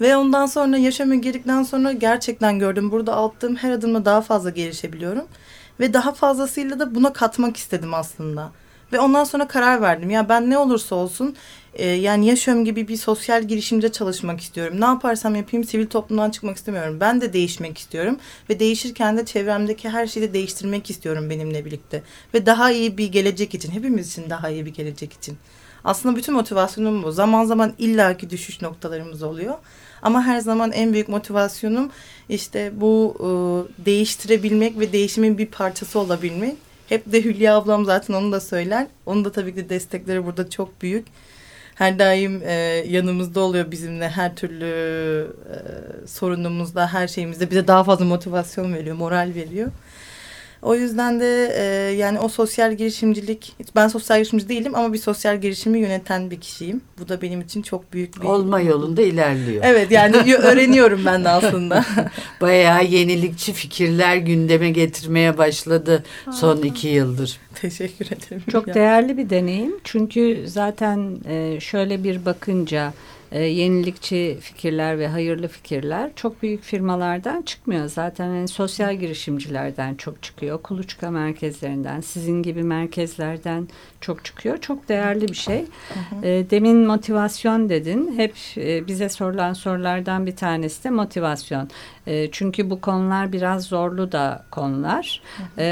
Ve 0.00 0.16
ondan 0.16 0.46
sonra 0.46 0.76
yaşama 0.76 1.14
girdikten 1.14 1.62
sonra 1.62 1.92
gerçekten 1.92 2.58
gördüm 2.58 2.90
burada 2.90 3.16
attığım 3.16 3.56
her 3.56 3.70
adımda 3.70 4.04
daha 4.04 4.20
fazla 4.20 4.50
gelişebiliyorum. 4.50 5.24
Ve 5.80 5.92
daha 5.92 6.12
fazlasıyla 6.12 6.78
da 6.78 6.94
buna 6.94 7.12
katmak 7.12 7.56
istedim 7.56 7.94
aslında. 7.94 8.52
Ve 8.92 9.00
ondan 9.00 9.24
sonra 9.24 9.48
karar 9.48 9.82
verdim. 9.82 10.10
Ya 10.10 10.28
ben 10.28 10.50
ne 10.50 10.58
olursa 10.58 10.94
olsun 10.94 11.36
e, 11.78 11.86
yani 11.86 12.26
yaşıyorum 12.26 12.64
gibi 12.64 12.88
bir 12.88 12.96
sosyal 12.96 13.42
girişimde 13.42 13.92
çalışmak 13.92 14.40
istiyorum. 14.40 14.80
Ne 14.80 14.84
yaparsam 14.84 15.34
yapayım 15.34 15.64
sivil 15.64 15.86
toplumdan 15.86 16.30
çıkmak 16.30 16.56
istemiyorum. 16.56 17.00
Ben 17.00 17.20
de 17.20 17.32
değişmek 17.32 17.78
istiyorum. 17.78 18.18
Ve 18.50 18.60
değişirken 18.60 19.16
de 19.16 19.24
çevremdeki 19.24 19.88
her 19.88 20.06
şeyi 20.06 20.28
de 20.28 20.34
değiştirmek 20.34 20.90
istiyorum 20.90 21.30
benimle 21.30 21.64
birlikte. 21.64 22.02
Ve 22.34 22.46
daha 22.46 22.70
iyi 22.72 22.98
bir 22.98 23.12
gelecek 23.12 23.54
için. 23.54 23.70
Hepimiz 23.70 24.08
için 24.08 24.30
daha 24.30 24.50
iyi 24.50 24.66
bir 24.66 24.74
gelecek 24.74 25.12
için. 25.12 25.38
Aslında 25.84 26.16
bütün 26.16 26.34
motivasyonum 26.34 27.02
bu. 27.02 27.12
Zaman 27.12 27.44
zaman 27.44 27.72
illaki 27.78 28.30
düşüş 28.30 28.62
noktalarımız 28.62 29.22
oluyor. 29.22 29.54
Ama 30.02 30.22
her 30.22 30.40
zaman 30.40 30.72
en 30.72 30.92
büyük 30.92 31.08
motivasyonum 31.08 31.90
işte 32.28 32.72
bu 32.74 33.16
e, 33.18 33.28
değiştirebilmek 33.84 34.78
ve 34.78 34.92
değişimin 34.92 35.38
bir 35.38 35.46
parçası 35.46 35.98
olabilmek. 35.98 36.56
Hep 36.88 37.12
de 37.12 37.24
Hülya 37.24 37.56
ablam 37.56 37.84
zaten 37.84 38.14
onu 38.14 38.32
da 38.32 38.40
söyler. 38.40 38.86
Onun 39.06 39.24
da 39.24 39.32
tabii 39.32 39.54
ki 39.54 39.68
destekleri 39.68 40.26
burada 40.26 40.50
çok 40.50 40.82
büyük. 40.82 41.06
Her 41.78 41.98
daim 41.98 42.42
e, 42.44 42.52
yanımızda 42.88 43.40
oluyor 43.40 43.70
bizimle 43.70 44.08
her 44.08 44.36
türlü 44.36 44.64
e, 44.64 45.58
sorunumuzda, 46.06 46.92
her 46.92 47.08
şeyimizde 47.08 47.50
bize 47.50 47.66
daha 47.66 47.84
fazla 47.84 48.04
motivasyon 48.04 48.74
veriyor, 48.74 48.96
moral 48.96 49.32
veriyor. 49.34 49.70
O 50.62 50.74
yüzden 50.74 51.20
de 51.20 51.54
e, 51.56 51.62
yani 51.96 52.20
o 52.20 52.28
sosyal 52.28 52.72
girişimcilik, 52.72 53.56
ben 53.76 53.88
sosyal 53.88 54.16
girişimci 54.18 54.48
değilim 54.48 54.74
ama 54.74 54.92
bir 54.92 54.98
sosyal 54.98 55.40
girişimi 55.40 55.78
yöneten 55.78 56.30
bir 56.30 56.40
kişiyim. 56.40 56.80
Bu 56.98 57.08
da 57.08 57.22
benim 57.22 57.40
için 57.40 57.62
çok 57.62 57.92
büyük 57.92 58.22
bir... 58.22 58.26
Olma 58.26 58.60
yolunda 58.60 59.02
ilerliyor. 59.02 59.62
Evet 59.66 59.90
yani 59.90 60.34
öğreniyorum 60.34 61.02
ben 61.06 61.24
de 61.24 61.28
aslında. 61.28 61.84
Bayağı 62.40 62.84
yenilikçi 62.84 63.52
fikirler 63.52 64.16
gündeme 64.16 64.70
getirmeye 64.70 65.38
başladı 65.38 66.04
son 66.32 66.62
iki 66.62 66.88
yıldır. 66.88 67.38
Teşekkür 67.54 68.06
ederim. 68.06 68.42
Çok 68.52 68.74
değerli 68.74 69.16
bir 69.16 69.30
deneyim. 69.30 69.74
Çünkü 69.84 70.44
zaten 70.46 71.18
e, 71.28 71.60
şöyle 71.60 72.04
bir 72.04 72.24
bakınca 72.24 72.92
e, 73.32 73.42
yenilikçi 73.42 74.38
fikirler 74.40 74.98
ve 74.98 75.08
hayırlı 75.08 75.48
fikirler 75.48 76.10
çok 76.16 76.42
büyük 76.42 76.62
firmalardan 76.62 77.42
çıkmıyor. 77.42 77.88
Zaten 77.88 78.26
yani 78.26 78.48
sosyal 78.48 78.96
girişimcilerden 78.96 79.94
çok 79.94 80.22
çıkıyor. 80.22 80.62
Kuluçka 80.62 81.10
merkezlerinden, 81.10 82.00
sizin 82.00 82.42
gibi 82.42 82.62
merkezlerden 82.62 83.68
çok 84.00 84.24
çıkıyor. 84.24 84.58
Çok 84.58 84.88
değerli 84.88 85.28
bir 85.28 85.34
şey. 85.34 85.64
E, 86.22 86.46
demin 86.50 86.76
motivasyon 86.76 87.68
dedin. 87.68 88.14
Hep 88.16 88.34
e, 88.56 88.86
bize 88.86 89.08
sorulan 89.08 89.52
sorulardan 89.52 90.26
bir 90.26 90.36
tanesi 90.36 90.84
de 90.84 90.90
motivasyon. 90.90 91.70
E, 92.06 92.30
çünkü 92.30 92.70
bu 92.70 92.80
konular 92.80 93.32
biraz 93.32 93.64
zorlu 93.64 94.12
da 94.12 94.44
konular. 94.50 95.22
E, 95.58 95.64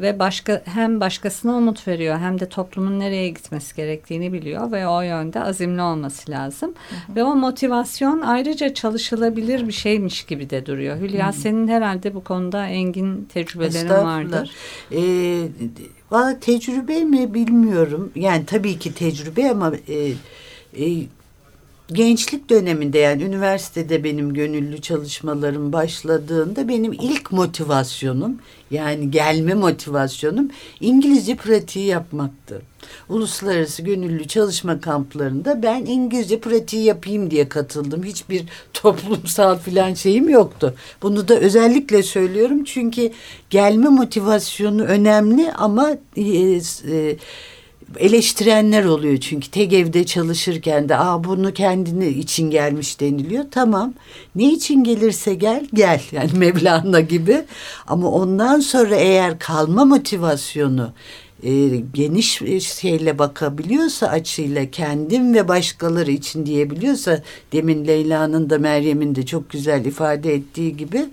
ve 0.00 0.18
başka 0.18 0.62
hem 0.64 1.00
başkasına 1.00 1.56
umut 1.56 1.88
veriyor 1.88 2.18
hem 2.18 2.40
de 2.40 2.48
toplumun 2.48 3.00
nereye 3.00 3.28
gitmesi 3.28 3.76
gerektiğini 3.76 4.32
biliyor 4.32 4.72
ve 4.72 4.88
o 4.88 5.00
yönde 5.00 5.42
azimli 5.42 5.82
olması 5.82 6.30
lazım. 6.30 6.74
Ve 7.08 7.24
o 7.24 7.36
motivasyon 7.36 8.20
ayrıca 8.20 8.74
çalışılabilir 8.74 9.66
bir 9.68 9.72
şeymiş 9.72 10.24
gibi 10.24 10.50
de 10.50 10.66
duruyor. 10.66 11.00
Hülya 11.00 11.28
hı 11.28 11.32
senin 11.32 11.68
herhalde 11.68 12.14
bu 12.14 12.24
konuda 12.24 12.66
engin 12.66 13.24
tecrübelerin 13.24 13.88
vardır. 13.88 14.50
Ee, 14.92 15.48
Valla 16.10 16.40
tecrübe 16.40 17.04
mi 17.04 17.34
bilmiyorum. 17.34 18.10
Yani 18.14 18.46
tabii 18.46 18.78
ki 18.78 18.94
tecrübe 18.94 19.50
ama 19.50 19.72
e, 19.88 20.12
e, 20.84 21.06
gençlik 21.92 22.50
döneminde 22.50 22.98
yani 22.98 23.22
üniversitede 23.22 24.04
benim 24.04 24.34
gönüllü 24.34 24.80
çalışmalarım 24.80 25.72
başladığında 25.72 26.68
benim 26.68 26.92
ilk 26.92 27.32
motivasyonum 27.32 28.38
yani 28.70 29.10
gelme 29.10 29.54
motivasyonum 29.54 30.50
İngilizce 30.80 31.36
pratiği 31.36 31.86
yapmaktı. 31.86 32.62
Uluslararası 33.08 33.82
gönüllü 33.82 34.28
çalışma 34.28 34.80
kamplarında 34.80 35.62
ben 35.62 35.84
İngilizce 35.84 36.40
pratiği 36.40 36.84
yapayım 36.84 37.30
diye 37.30 37.48
katıldım. 37.48 38.04
Hiçbir 38.04 38.44
toplumsal 38.72 39.58
filan 39.58 39.94
şeyim 39.94 40.28
yoktu. 40.28 40.74
Bunu 41.02 41.28
da 41.28 41.38
özellikle 41.38 42.02
söylüyorum 42.02 42.64
çünkü 42.64 43.10
gelme 43.50 43.88
motivasyonu 43.88 44.82
önemli 44.82 45.52
ama 45.52 45.90
e, 46.16 46.22
e, 46.22 47.16
eleştirenler 47.98 48.84
oluyor 48.84 49.16
çünkü. 49.16 49.50
Tek 49.50 49.72
evde 49.72 50.06
çalışırken 50.06 50.88
de 50.88 50.96
aa 50.96 51.24
bunu 51.24 51.52
kendini 51.52 52.08
için 52.08 52.50
gelmiş 52.50 53.00
deniliyor. 53.00 53.44
Tamam. 53.50 53.94
Ne 54.34 54.52
için 54.52 54.84
gelirse 54.84 55.34
gel 55.34 55.66
gel. 55.74 56.00
Yani 56.12 56.30
Mevlana 56.32 57.00
gibi. 57.00 57.44
Ama 57.86 58.10
ondan 58.10 58.60
sonra 58.60 58.96
eğer 58.96 59.38
kalma 59.38 59.84
motivasyonu 59.84 60.92
e, 61.42 61.76
geniş 61.94 62.42
şeyle 62.62 63.18
bakabiliyorsa 63.18 64.06
açıyla 64.06 64.70
kendim 64.70 65.34
ve 65.34 65.48
başkaları 65.48 66.10
için 66.10 66.46
diyebiliyorsa 66.46 67.22
demin 67.52 67.86
Leyla'nın 67.86 68.50
da 68.50 68.58
Meryem'in 68.58 69.14
de 69.14 69.26
çok 69.26 69.50
güzel 69.50 69.84
ifade 69.84 70.34
ettiği 70.34 70.76
gibi 70.76 71.04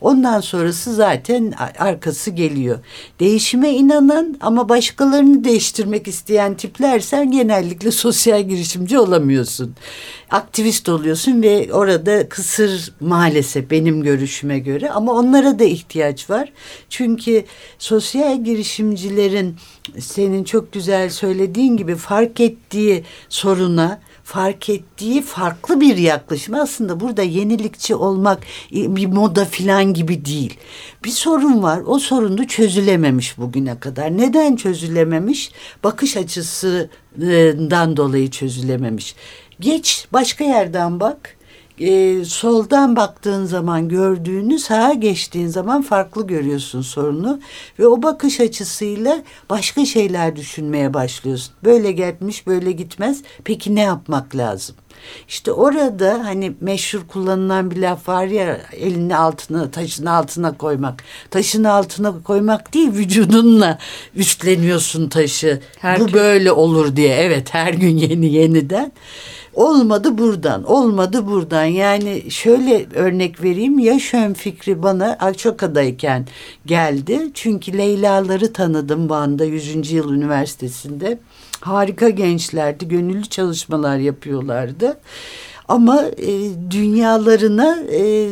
ondan 0.00 0.40
sonrası 0.40 0.94
zaten 0.94 1.54
arkası 1.78 2.30
geliyor. 2.30 2.78
Değişime 3.20 3.70
inanan 3.70 4.36
ama 4.40 4.68
başkalarını 4.68 5.44
değiştirmek 5.44 6.08
isteyen 6.08 6.54
tiplersen 6.54 7.30
genellikle 7.30 7.90
sosyal 8.02 8.42
girişimci 8.42 8.98
olamıyorsun. 8.98 9.74
Aktivist 10.32 10.88
oluyorsun 10.88 11.42
ve 11.42 11.68
orada 11.72 12.28
kısır 12.28 12.92
maalesef 13.00 13.70
benim 13.70 14.02
görüşüme 14.02 14.58
göre 14.58 14.90
ama 14.90 15.12
onlara 15.12 15.58
da 15.58 15.64
ihtiyaç 15.64 16.30
var. 16.30 16.52
Çünkü 16.88 17.44
sosyal 17.78 18.44
girişimcilerin 18.44 19.56
senin 19.98 20.44
çok 20.44 20.72
güzel 20.72 21.10
söylediğin 21.10 21.76
gibi 21.76 21.96
fark 21.96 22.40
ettiği 22.40 23.04
soruna 23.28 24.00
fark 24.24 24.68
ettiği 24.68 25.22
farklı 25.22 25.80
bir 25.80 25.96
yaklaşım. 25.96 26.54
Aslında 26.54 27.00
burada 27.00 27.22
yenilikçi 27.22 27.94
olmak 27.94 28.42
bir 28.72 29.06
moda 29.06 29.44
filan 29.44 29.94
gibi 29.94 30.24
değil. 30.24 30.58
Bir 31.04 31.10
sorun 31.10 31.62
var. 31.62 31.80
O 31.86 31.98
sorun 31.98 32.38
da 32.38 32.46
çözülememiş 32.46 33.38
bugüne 33.38 33.80
kadar. 33.80 34.16
Neden 34.18 34.56
çözülememiş? 34.56 35.52
Bakış 35.84 36.16
açısından 36.16 37.96
dolayı 37.96 38.30
çözülememiş. 38.30 39.14
Geç 39.62 40.06
başka 40.12 40.44
yerden 40.44 41.00
bak 41.00 41.36
e, 41.78 42.24
soldan 42.24 42.96
baktığın 42.96 43.44
zaman 43.44 43.88
gördüğünü 43.88 44.58
sağa 44.58 44.92
geçtiğin 44.92 45.48
zaman 45.48 45.82
farklı 45.82 46.26
görüyorsun 46.26 46.82
sorunu 46.82 47.40
ve 47.78 47.86
o 47.86 48.02
bakış 48.02 48.40
açısıyla 48.40 49.22
başka 49.50 49.86
şeyler 49.86 50.36
düşünmeye 50.36 50.94
başlıyorsun. 50.94 51.54
Böyle 51.64 51.92
gelmiş 51.92 52.46
böyle 52.46 52.72
gitmez 52.72 53.22
peki 53.44 53.74
ne 53.74 53.80
yapmak 53.80 54.36
lazım? 54.36 54.76
İşte 55.28 55.52
orada 55.52 56.20
hani 56.24 56.52
meşhur 56.60 57.00
kullanılan 57.08 57.70
bir 57.70 57.76
laf 57.76 58.08
var 58.08 58.26
ya 58.26 58.60
elini 58.72 59.16
altına 59.16 59.70
taşın 59.70 60.06
altına 60.06 60.56
koymak. 60.56 61.02
Taşın 61.30 61.64
altına 61.64 62.22
koymak 62.22 62.74
değil 62.74 62.92
vücudunla 62.92 63.78
üstleniyorsun 64.14 65.08
taşı. 65.08 65.60
Her 65.78 66.00
Bu 66.00 66.06
gün. 66.06 66.14
böyle 66.14 66.52
olur 66.52 66.96
diye 66.96 67.14
evet 67.14 67.54
her 67.54 67.72
gün 67.74 67.96
yeni 67.96 68.32
yeniden. 68.32 68.92
Olmadı 69.54 70.18
buradan, 70.18 70.64
olmadı 70.64 71.26
buradan. 71.26 71.64
Yani 71.64 72.30
şöyle 72.30 72.86
örnek 72.94 73.42
vereyim. 73.42 73.78
Yaşön 73.78 74.32
fikri 74.32 74.82
bana 74.82 75.16
Akçoka'dayken 75.20 76.26
geldi. 76.66 77.30
Çünkü 77.34 77.78
Leyla'ları 77.78 78.52
tanıdım 78.52 79.10
Van'da 79.10 79.44
100. 79.44 79.92
Yıl 79.92 80.12
Üniversitesi'nde. 80.12 81.18
Harika 81.60 82.08
gençlerdi, 82.08 82.88
gönüllü 82.88 83.24
çalışmalar 83.24 83.96
yapıyorlardı. 83.96 84.98
Ama 85.68 86.02
e, 86.02 86.30
dünyalarına... 86.70 87.78
E, 87.92 88.30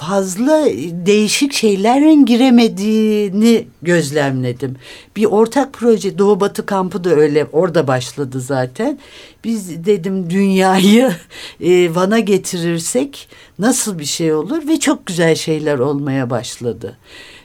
fazla 0.00 0.64
değişik 1.06 1.52
şeylerin 1.52 2.26
giremediğini 2.26 3.66
gözlemledim. 3.82 4.76
Bir 5.16 5.24
ortak 5.24 5.72
proje 5.72 6.18
Doğu 6.18 6.40
Batı 6.40 6.66
kampı 6.66 7.04
da 7.04 7.10
öyle 7.10 7.46
orada 7.52 7.86
başladı 7.86 8.40
zaten. 8.40 8.98
Biz 9.44 9.84
dedim 9.86 10.30
dünyayı 10.30 11.12
e, 11.60 11.94
Van'a 11.94 12.18
getirirsek 12.18 13.28
nasıl 13.58 13.98
bir 13.98 14.04
şey 14.04 14.34
olur 14.34 14.68
ve 14.68 14.80
çok 14.80 15.06
güzel 15.06 15.34
şeyler 15.34 15.78
olmaya 15.78 16.30
başladı. 16.30 16.96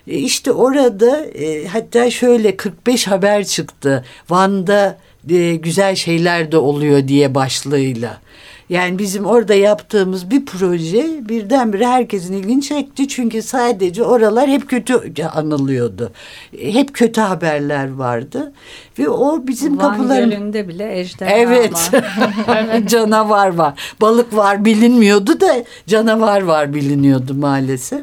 E, 0.08 0.18
işte 0.18 0.52
orada 0.52 1.26
e, 1.26 1.68
hatta 1.68 2.12
şöyle 2.12 2.58
45 2.58 3.08
haber 3.08 3.44
çıktı. 3.44 4.06
Van'da 4.30 4.98
e, 5.30 5.56
güzel 5.56 5.96
şeyler 5.96 6.52
de 6.52 6.58
oluyor 6.58 7.08
diye 7.08 7.36
başlığıyla. 7.36 8.22
Yani 8.70 9.00
bizim 9.00 9.26
orada 9.26 9.54
yaptığımız 9.54 10.32
bir 10.32 10.46
proje 10.46 11.30
birdenbire 11.30 11.88
herkesin 11.88 12.34
ilgini 12.34 12.62
çekti. 12.62 13.08
Çünkü 13.08 13.42
sadece 13.42 14.04
oralar 14.04 14.50
hep 14.50 14.70
kötü 14.70 15.24
anılıyordu. 15.34 16.12
Hep 16.60 16.94
kötü 16.94 17.22
haberler 17.22 17.94
vardı. 17.94 18.54
Ve 19.00 19.10
o 19.10 19.48
bizim 19.48 19.78
Van 19.78 19.92
kapıların... 19.92 20.30
Gölü'nde 20.30 20.68
bile 20.68 21.00
ejderha 21.00 21.32
evet. 21.32 21.94
var. 21.94 22.88
canavar 22.88 23.56
var. 23.56 23.74
Balık 24.02 24.36
var 24.36 24.66
bilinmiyordu 24.66 25.40
da 25.40 25.64
canavar 25.88 26.42
var 26.42 26.74
biliniyordu 26.74 27.34
maalesef. 27.34 28.02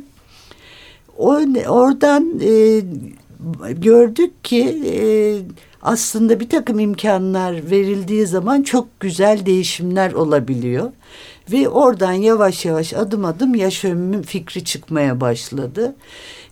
O, 1.19 1.41
oradan 1.69 2.41
e, 2.45 2.83
gördük 3.81 4.45
ki... 4.45 4.83
E, 4.87 5.03
aslında 5.83 6.41
bir 6.41 6.49
takım 6.49 6.79
imkanlar 6.79 7.71
verildiği 7.71 8.27
zaman 8.27 8.63
çok 8.63 9.01
güzel 9.01 9.47
değişimler 9.47 10.13
olabiliyor. 10.13 10.93
Ve 11.53 11.69
oradan 11.69 12.13
yavaş 12.13 12.65
yavaş 12.65 12.95
adım 12.95 13.25
adım 13.25 13.55
yaşamın 13.55 14.23
fikri 14.23 14.65
çıkmaya 14.65 15.21
başladı. 15.21 15.95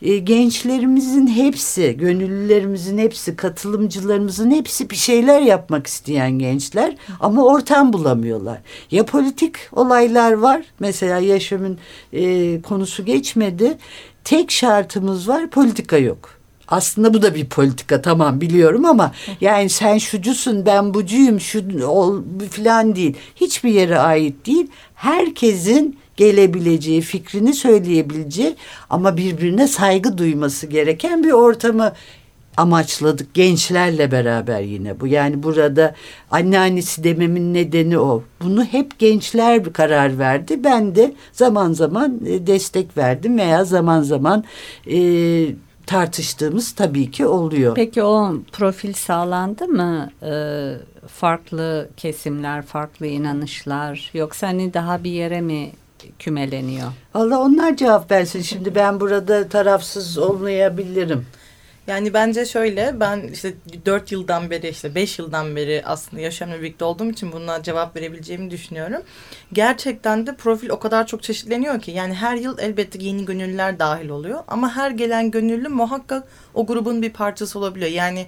E, 0.03 0.19
gençlerimizin 0.19 1.27
hepsi, 1.27 1.97
gönüllülerimizin 1.97 2.99
hepsi, 2.99 3.37
katılımcılarımızın 3.37 4.51
hepsi 4.51 4.91
bir 4.91 4.97
şeyler 4.97 5.41
yapmak 5.41 5.87
isteyen 5.87 6.33
gençler 6.39 6.97
ama 7.21 7.45
ortam 7.45 7.93
bulamıyorlar. 7.93 8.59
Ya 8.91 9.05
politik 9.05 9.55
olaylar 9.73 10.33
var, 10.33 10.65
mesela 10.81 11.19
yaşamın 11.19 11.79
e, 12.13 12.63
konusu 12.63 13.05
geçmedi. 13.05 13.79
Tek 14.25 14.51
şartımız 14.51 15.29
var, 15.29 15.51
politika 15.51 15.97
yok. 15.97 16.40
Aslında 16.71 17.15
bu 17.15 17.23
da 17.23 17.35
bir 17.35 17.47
politika 17.47 18.03
tamam 18.03 18.41
biliyorum 18.41 18.85
ama 18.85 19.13
yani 19.41 19.69
sen 19.69 19.99
şucusun 19.99 20.67
ben 20.67 20.95
bucuyum 20.95 21.41
şu 21.41 21.87
ol 21.87 22.23
falan 22.51 22.97
değil. 22.97 23.17
Hiçbir 23.37 23.71
yere 23.71 23.99
ait 23.99 24.47
değil. 24.47 24.67
Herkesin 24.95 25.99
gelebileceği, 26.17 27.01
fikrini 27.01 27.55
söyleyebileceği 27.55 28.57
ama 28.91 29.17
birbirine 29.17 29.69
saygı 29.69 30.19
duyması 30.19 30.67
gereken 30.67 31.25
bir 31.25 31.33
ortamı 31.33 31.93
amaçladık 32.57 33.35
gençlerle 33.35 34.13
beraber 34.13 34.61
yine 34.61 35.01
bu. 35.01 35.07
Yani 35.07 35.43
burada 35.43 35.95
anneannesi 36.31 37.05
dememin 37.05 37.55
nedeni 37.55 37.99
o. 37.99 38.23
Bunu 38.43 38.65
hep 38.65 38.99
gençler 38.99 39.65
bir 39.65 39.73
karar 39.73 40.19
verdi. 40.19 40.65
Ben 40.65 40.95
de 40.95 41.15
zaman 41.33 41.73
zaman 41.73 42.21
e, 42.27 42.47
destek 42.47 42.97
verdim 42.97 43.39
veya 43.39 43.65
zaman 43.65 44.03
zaman 44.03 44.45
e, 44.91 44.97
tartıştığımız 45.91 46.73
tabii 46.73 47.11
ki 47.11 47.27
oluyor. 47.27 47.75
Peki 47.75 48.03
o 48.03 48.35
profil 48.53 48.93
sağlandı 48.93 49.69
mı? 49.69 50.11
Ee, 50.23 50.73
farklı 51.07 51.89
kesimler, 51.97 52.63
farklı 52.63 53.07
inanışlar 53.07 54.11
yoksa 54.15 54.49
hani 54.49 54.75
daha 54.75 55.05
bir 55.05 55.11
yere 55.11 55.41
mi 55.41 55.71
kümeleniyor? 56.19 56.89
Allah 57.15 57.41
onlar 57.41 57.77
cevap 57.77 58.11
versin. 58.11 58.43
Şimdi 58.43 58.75
ben 58.75 59.01
burada 59.01 59.49
tarafsız 59.49 60.19
olmayabilirim. 60.19 61.27
Yani 61.91 62.15
bence 62.15 62.47
şöyle 62.47 63.01
ben 63.01 63.29
işte 63.33 63.55
dört 63.87 64.13
yıldan 64.13 64.51
beri 64.51 64.69
işte 64.69 64.95
beş 64.95 65.19
yıldan 65.19 65.57
beri 65.57 65.83
aslında 65.85 66.23
yaşamla 66.23 66.61
birlikte 66.61 66.85
olduğum 66.85 67.11
için 67.11 67.33
buna 67.33 67.63
cevap 67.63 67.97
verebileceğimi 67.97 68.51
düşünüyorum. 68.51 69.03
Gerçekten 69.53 70.27
de 70.27 70.37
profil 70.37 70.71
o 70.71 70.79
kadar 70.79 71.07
çok 71.07 71.23
çeşitleniyor 71.23 71.81
ki 71.81 71.91
yani 71.91 72.15
her 72.15 72.37
yıl 72.37 72.59
elbette 72.59 72.99
yeni 73.03 73.25
gönüllüler 73.25 73.79
dahil 73.79 74.09
oluyor 74.09 74.45
ama 74.49 74.77
her 74.77 74.91
gelen 74.91 75.31
gönüllü 75.31 75.69
muhakkak 75.69 76.29
o 76.55 76.67
grubun 76.67 77.03
bir 77.03 77.13
parçası 77.13 77.59
olabiliyor. 77.59 77.91
Yani 77.91 78.27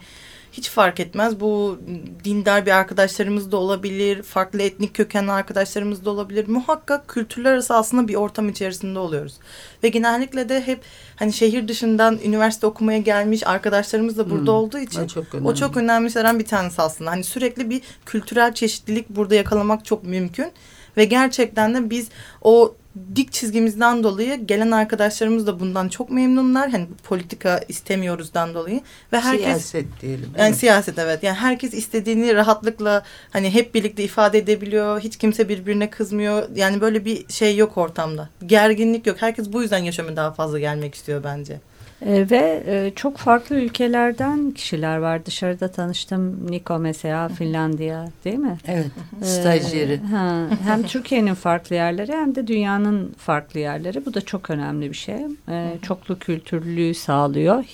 hiç 0.53 0.71
fark 0.71 1.01
etmez. 1.01 1.41
Bu 1.41 1.79
dindar 2.25 2.67
bir 2.67 2.71
arkadaşlarımız 2.71 3.53
da 3.53 3.57
olabilir, 3.57 4.23
farklı 4.23 4.63
etnik 4.63 4.95
kökenli 4.95 5.33
arkadaşlarımız 5.33 6.05
da 6.05 6.11
olabilir. 6.11 6.49
Muhakkak 6.49 7.09
kültürler 7.09 7.53
arası 7.53 7.75
aslında 7.75 8.09
bir 8.09 8.15
ortam 8.15 8.49
içerisinde 8.49 8.99
oluyoruz. 8.99 9.35
Ve 9.83 9.89
genellikle 9.89 10.49
de 10.49 10.67
hep 10.67 10.81
hani 11.17 11.33
şehir 11.33 11.69
dışından 11.69 12.19
üniversite 12.25 12.67
okumaya 12.67 12.99
gelmiş 12.99 13.47
arkadaşlarımız 13.47 14.19
da 14.19 14.31
burada 14.31 14.53
hmm, 14.53 14.59
olduğu 14.59 14.79
için 14.79 15.07
çok 15.07 15.25
o 15.45 15.55
çok 15.55 15.77
önemli 15.77 16.11
şeylerden 16.11 16.39
bir 16.39 16.47
tanesi 16.47 16.83
aslında. 16.83 17.11
Hani 17.11 17.25
sürekli 17.25 17.71
bir 17.71 17.83
kültürel 18.07 18.55
çeşitlilik 18.55 19.09
burada 19.09 19.35
yakalamak 19.35 19.85
çok 19.85 20.05
mümkün. 20.05 20.53
Ve 20.97 21.05
gerçekten 21.05 21.75
de 21.75 21.91
biz 21.91 22.09
o 22.43 22.75
dik 23.17 23.33
çizgimizden 23.33 24.03
dolayı 24.03 24.47
gelen 24.47 24.71
arkadaşlarımız 24.71 25.47
da 25.47 25.61
bundan 25.61 25.89
çok 25.89 26.11
memnunlar. 26.11 26.71
Hani 26.71 26.87
politika 27.05 27.61
istemiyoruzdan 27.69 28.55
dolayı 28.55 28.81
ve 29.13 29.21
herkes 29.21 29.45
siyaset 29.45 29.87
diyelim. 30.01 30.31
Yani 30.39 30.49
evet. 30.49 30.57
siyaset 30.57 30.99
evet. 30.99 31.23
Yani 31.23 31.37
herkes 31.37 31.75
istediğini 31.75 32.35
rahatlıkla 32.35 33.03
hani 33.31 33.55
hep 33.55 33.75
birlikte 33.75 34.05
ifade 34.05 34.39
edebiliyor. 34.39 35.01
Hiç 35.01 35.17
kimse 35.17 35.49
birbirine 35.49 35.91
kızmıyor. 35.91 36.49
Yani 36.55 36.81
böyle 36.81 37.05
bir 37.05 37.29
şey 37.29 37.57
yok 37.57 37.79
ortamda. 37.79 38.29
Gerginlik 38.47 39.07
yok. 39.07 39.17
Herkes 39.21 39.53
bu 39.53 39.63
yüzden 39.63 39.79
yaşamı 39.79 40.17
daha 40.17 40.33
fazla 40.33 40.59
gelmek 40.59 40.95
istiyor 40.95 41.25
bence. 41.25 41.61
E, 42.07 42.31
ve 42.31 42.63
e, 42.67 42.93
çok 42.97 43.17
farklı 43.17 43.57
ülkelerden 43.57 44.51
kişiler 44.51 44.97
var. 44.97 45.27
Dışarıda 45.27 45.69
tanıştım. 45.69 46.51
Niko 46.51 46.79
mesela 46.79 47.29
Finlandiya 47.29 48.09
değil 48.25 48.39
mi? 48.39 48.59
Evet. 48.69 48.87
Stajyeri. 49.23 49.93
E, 49.93 50.07
ha, 50.07 50.47
hem 50.65 50.83
Türkiye'nin 50.83 51.35
farklı 51.35 51.77
yerleri 51.77 52.13
hem 52.13 52.35
de 52.35 52.47
dünyanın 52.47 53.13
farklı 53.19 53.61
yerleri. 53.61 54.07
Bu 54.07 54.15
da 54.15 54.21
çok 54.21 54.51
önemli 54.51 54.91
bir 54.91 54.97
şey. 54.97 55.17
E, 55.49 55.79
çoklu 55.83 56.19
kültürlülüğü 56.19 56.95
sağlıyor. 56.95 57.65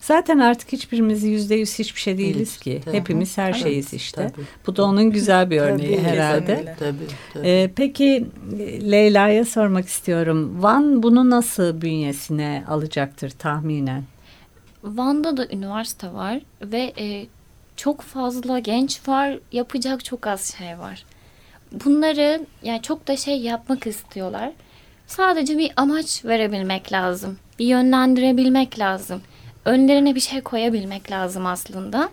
Zaten 0.00 0.38
artık 0.38 0.72
hiçbirimiz 0.72 1.24
yüzde 1.24 1.54
yüz 1.54 1.78
hiçbir 1.78 2.00
şey 2.00 2.18
değiliz 2.18 2.56
ki. 2.56 2.80
Tabii. 2.84 2.96
Hepimiz 2.96 3.38
her 3.38 3.50
Evet, 3.50 3.62
şeyiz 3.62 3.94
işte. 3.94 4.30
tabii. 4.34 4.46
Bu 4.66 4.76
da 4.76 4.84
onun 4.84 5.10
güzel 5.10 5.50
bir 5.50 5.60
örneği 5.60 5.96
Tabii, 5.96 6.06
herhalde. 6.06 6.74
Tabii, 6.78 6.96
tabii. 7.34 7.48
Ee, 7.48 7.70
peki 7.76 8.26
Leyla'ya 8.90 9.44
sormak 9.44 9.88
istiyorum. 9.88 10.62
Van 10.62 11.02
bunu 11.02 11.30
nasıl 11.30 11.80
bünyesine 11.80 12.64
alacaktır 12.68 13.30
tahminen? 13.74 14.04
Van'da 14.82 15.36
da 15.36 15.46
üniversite 15.46 16.12
var 16.12 16.40
ve 16.62 16.92
e, 16.98 17.26
çok 17.76 18.00
fazla 18.00 18.58
genç 18.58 19.08
var. 19.08 19.38
Yapacak 19.52 20.04
çok 20.04 20.26
az 20.26 20.54
şey 20.58 20.78
var. 20.78 21.04
Bunları 21.84 22.46
yani 22.62 22.82
çok 22.82 23.08
da 23.08 23.16
şey 23.16 23.40
yapmak 23.40 23.86
istiyorlar. 23.86 24.52
Sadece 25.06 25.58
bir 25.58 25.72
amaç 25.76 26.24
verebilmek 26.24 26.92
lazım. 26.92 27.38
Bir 27.58 27.66
yönlendirebilmek 27.66 28.78
lazım. 28.78 29.22
Önlerine 29.64 30.14
bir 30.14 30.20
şey 30.20 30.40
koyabilmek 30.40 31.10
lazım 31.10 31.46
aslında. 31.46 32.08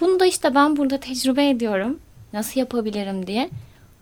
Bunu 0.00 0.20
da 0.20 0.26
işte 0.26 0.54
ben 0.54 0.76
burada 0.76 1.00
tecrübe 1.00 1.48
ediyorum. 1.48 1.98
Nasıl 2.32 2.60
yapabilirim 2.60 3.26
diye. 3.26 3.50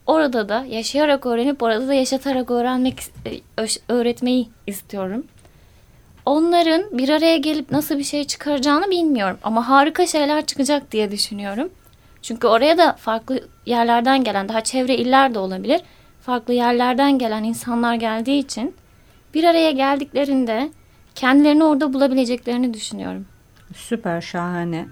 Orada 0.07 0.49
da 0.49 0.65
yaşayarak 0.65 1.27
öğrenip 1.27 1.63
orada 1.63 1.89
da 1.89 1.95
yaşatarak 1.95 2.51
öğrenmek 2.51 3.01
e, 3.27 3.67
öğretmeyi 3.89 4.49
istiyorum. 4.67 5.25
Onların 6.29 6.99
bir 6.99 7.09
araya 7.09 7.37
gelip 7.37 7.71
nasıl 7.71 7.99
bir 7.99 8.05
şey 8.05 8.25
çıkaracağını 8.25 8.91
bilmiyorum 8.91 9.39
ama 9.43 9.69
harika 9.69 10.07
şeyler 10.07 10.47
çıkacak 10.47 10.93
diye 10.93 11.11
düşünüyorum. 11.11 11.69
Çünkü 12.23 12.47
oraya 12.47 12.79
da 12.79 12.93
farklı 12.93 13.41
yerlerden 13.67 14.25
gelen, 14.25 14.49
daha 14.49 14.61
çevre 14.61 14.97
iller 14.97 15.35
de 15.35 15.39
olabilir. 15.39 15.81
Farklı 16.21 16.55
yerlerden 16.55 17.19
gelen 17.19 17.45
insanlar 17.45 17.95
geldiği 17.95 18.39
için 18.39 18.75
bir 19.35 19.45
araya 19.45 19.71
geldiklerinde 19.71 20.71
kendilerini 21.15 21.65
orada 21.65 21.93
bulabileceklerini 21.93 22.75
düşünüyorum. 22.75 23.27
Süper 23.77 24.21
şahane. 24.21 24.87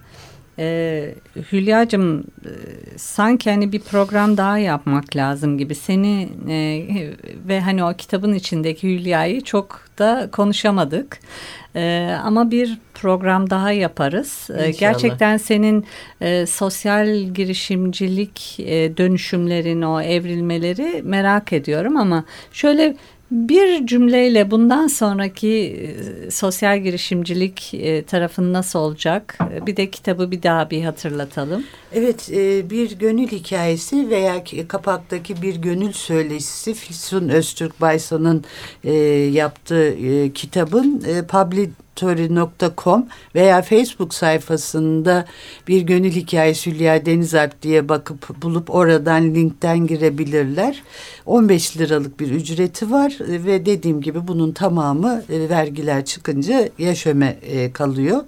Ee, 0.59 1.15
Hülya'cığım 1.53 2.21
e, 2.21 2.51
sanki 2.97 3.51
hani 3.51 3.73
bir 3.73 3.81
program 3.81 4.37
daha 4.37 4.59
yapmak 4.59 5.17
lazım 5.17 5.59
gibi. 5.59 5.75
Seni 5.75 6.29
e, 6.49 6.87
ve 7.49 7.61
hani 7.61 7.85
o 7.85 7.95
kitabın 7.95 8.35
içindeki 8.35 8.89
Hülya'yı 8.89 9.41
çok 9.41 9.81
da 9.99 10.29
konuşamadık. 10.33 11.19
Ee, 11.77 12.17
ama 12.25 12.51
bir 12.51 12.79
program 12.95 13.51
daha 13.51 13.73
yaparız. 13.73 14.49
Ee, 14.59 14.71
gerçekten 14.71 15.37
senin 15.37 15.85
e, 16.21 16.47
sosyal 16.47 17.09
girişimcilik 17.09 18.61
e, 18.61 18.97
dönüşümlerin, 18.97 19.83
o 19.83 20.01
evrilmeleri 20.01 21.03
merak 21.03 21.53
ediyorum 21.53 21.97
ama 21.97 22.25
şöyle 22.53 22.97
bir 23.31 23.87
cümleyle 23.87 24.51
bundan 24.51 24.87
sonraki 24.87 25.49
e, 26.27 26.31
sosyal 26.31 26.79
girişimcilik 26.83 27.75
e, 27.75 28.03
tarafın 28.05 28.53
nasıl 28.53 28.79
olacak? 28.79 29.39
E, 29.55 29.67
Bir 29.67 29.77
de 29.77 29.91
kitabı 29.91 30.31
bir 30.31 30.43
daha 30.43 30.71
bir 30.71 30.85
hatırlatalım. 30.85 31.65
Evet 31.93 32.29
bir 32.71 32.99
gönül 32.99 33.29
hikayesi 33.29 34.11
veya 34.11 34.45
ki- 34.45 34.69
kapaktaki 34.69 35.43
bir 35.43 35.57
gönül 35.57 35.93
söyleşisi 35.93 36.75
Füsun 36.75 37.29
Öztürk 37.29 37.81
Baysan'ın 37.81 38.45
yaptığı 39.33 39.97
kitabın 40.35 41.03
e, 41.09 41.27
publitory.com 41.97 43.07
veya 43.35 43.63
Facebook 43.63 44.15
sayfasında 44.15 45.25
bir 45.69 45.81
gönül 45.81 46.11
hikayesi 46.11 46.71
Hülya 46.71 47.07
Denizalp 47.07 47.63
diye 47.63 47.89
bakıp 47.89 48.43
bulup 48.43 48.75
oradan 48.75 49.35
linkten 49.35 49.87
girebilirler. 49.87 50.83
15 51.27 51.77
liralık 51.77 52.21
bir 52.21 52.31
ücreti 52.31 52.91
var 52.91 53.17
ve 53.21 53.67
dediğim 53.67 54.01
gibi 54.01 54.29
bunun 54.29 54.53
tamamı 54.53 55.23
e, 55.29 55.49
vergiler 55.49 56.05
çıkınca 56.05 56.69
yaşöme 56.79 57.39
e, 57.43 57.73
kalıyor. 57.73 58.25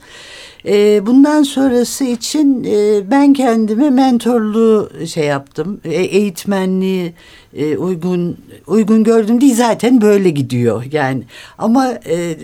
E, 0.66 1.06
bundan 1.06 1.42
sonrası 1.42 2.04
için 2.04 2.64
ben 3.10 3.32
kendime 3.32 3.90
mentorluğu 3.90 4.90
şey 5.06 5.24
yaptım. 5.24 5.80
Eğitmenliği 5.84 7.12
e, 7.54 7.76
uygun 7.76 8.36
uygun 8.66 9.04
gördüm 9.04 9.40
değil 9.40 9.54
zaten 9.54 10.00
böyle 10.00 10.30
gidiyor 10.30 10.84
yani. 10.92 11.22
Ama 11.58 11.92
e, 12.06 12.36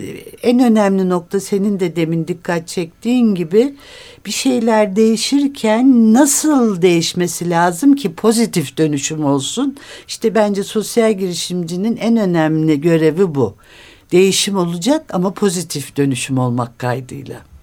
en 0.43 0.59
önemli 0.59 1.09
nokta 1.09 1.39
senin 1.39 1.79
de 1.79 1.95
demin 1.95 2.27
dikkat 2.27 2.67
çektiğin 2.67 3.35
gibi 3.35 3.75
bir 4.25 4.31
şeyler 4.31 4.95
değişirken 4.95 6.13
nasıl 6.13 6.81
değişmesi 6.81 7.49
lazım 7.49 7.95
ki 7.95 8.15
pozitif 8.15 8.77
dönüşüm 8.77 9.25
olsun? 9.25 9.77
İşte 10.07 10.35
bence 10.35 10.63
sosyal 10.63 11.13
girişimcinin 11.13 11.97
en 11.97 12.17
önemli 12.17 12.81
görevi 12.81 13.35
bu. 13.35 13.55
Değişim 14.11 14.57
olacak 14.57 15.05
ama 15.13 15.33
pozitif 15.33 15.97
dönüşüm 15.97 16.37
olmak 16.37 16.79
kaydıyla. 16.79 17.54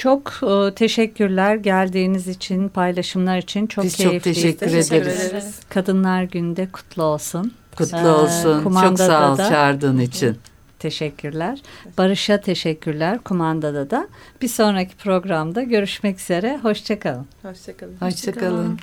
Çok 0.00 0.32
e, 0.42 0.74
teşekkürler 0.74 1.54
geldiğiniz 1.54 2.28
için, 2.28 2.68
paylaşımlar 2.68 3.38
için. 3.38 3.66
Çok 3.66 3.84
Biz 3.84 3.96
çok 3.96 4.06
keyifliydi. 4.10 4.34
teşekkür 4.34 4.66
Teşekkür 4.70 4.96
ederiz. 5.06 5.24
ederiz. 5.24 5.60
Kadınlar 5.68 6.22
Günde 6.22 6.68
kutlu 6.72 7.02
olsun. 7.02 7.52
Kutlu 7.76 7.98
Ee, 7.98 8.06
olsun. 8.08 8.54
Çok 8.54 8.64
kumandada 8.64 9.06
sağ 9.06 9.32
ol 9.32 9.38
da- 9.38 9.48
çağırdığın 9.48 9.98
için. 9.98 10.38
Teşekkürler. 10.78 11.58
Barış'a 11.98 12.40
teşekkürler 12.40 13.18
kumandada 13.18 13.90
da. 13.90 14.08
Bir 14.42 14.48
sonraki 14.48 14.96
programda 14.96 15.62
görüşmek 15.62 16.20
üzere. 16.20 16.58
Hoşçakalın. 16.62 17.26
Hoşçakalın. 17.42 17.96
Hoşçakalın. 18.00 18.78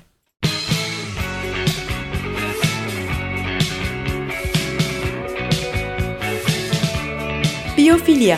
Biyofilya 7.78 8.38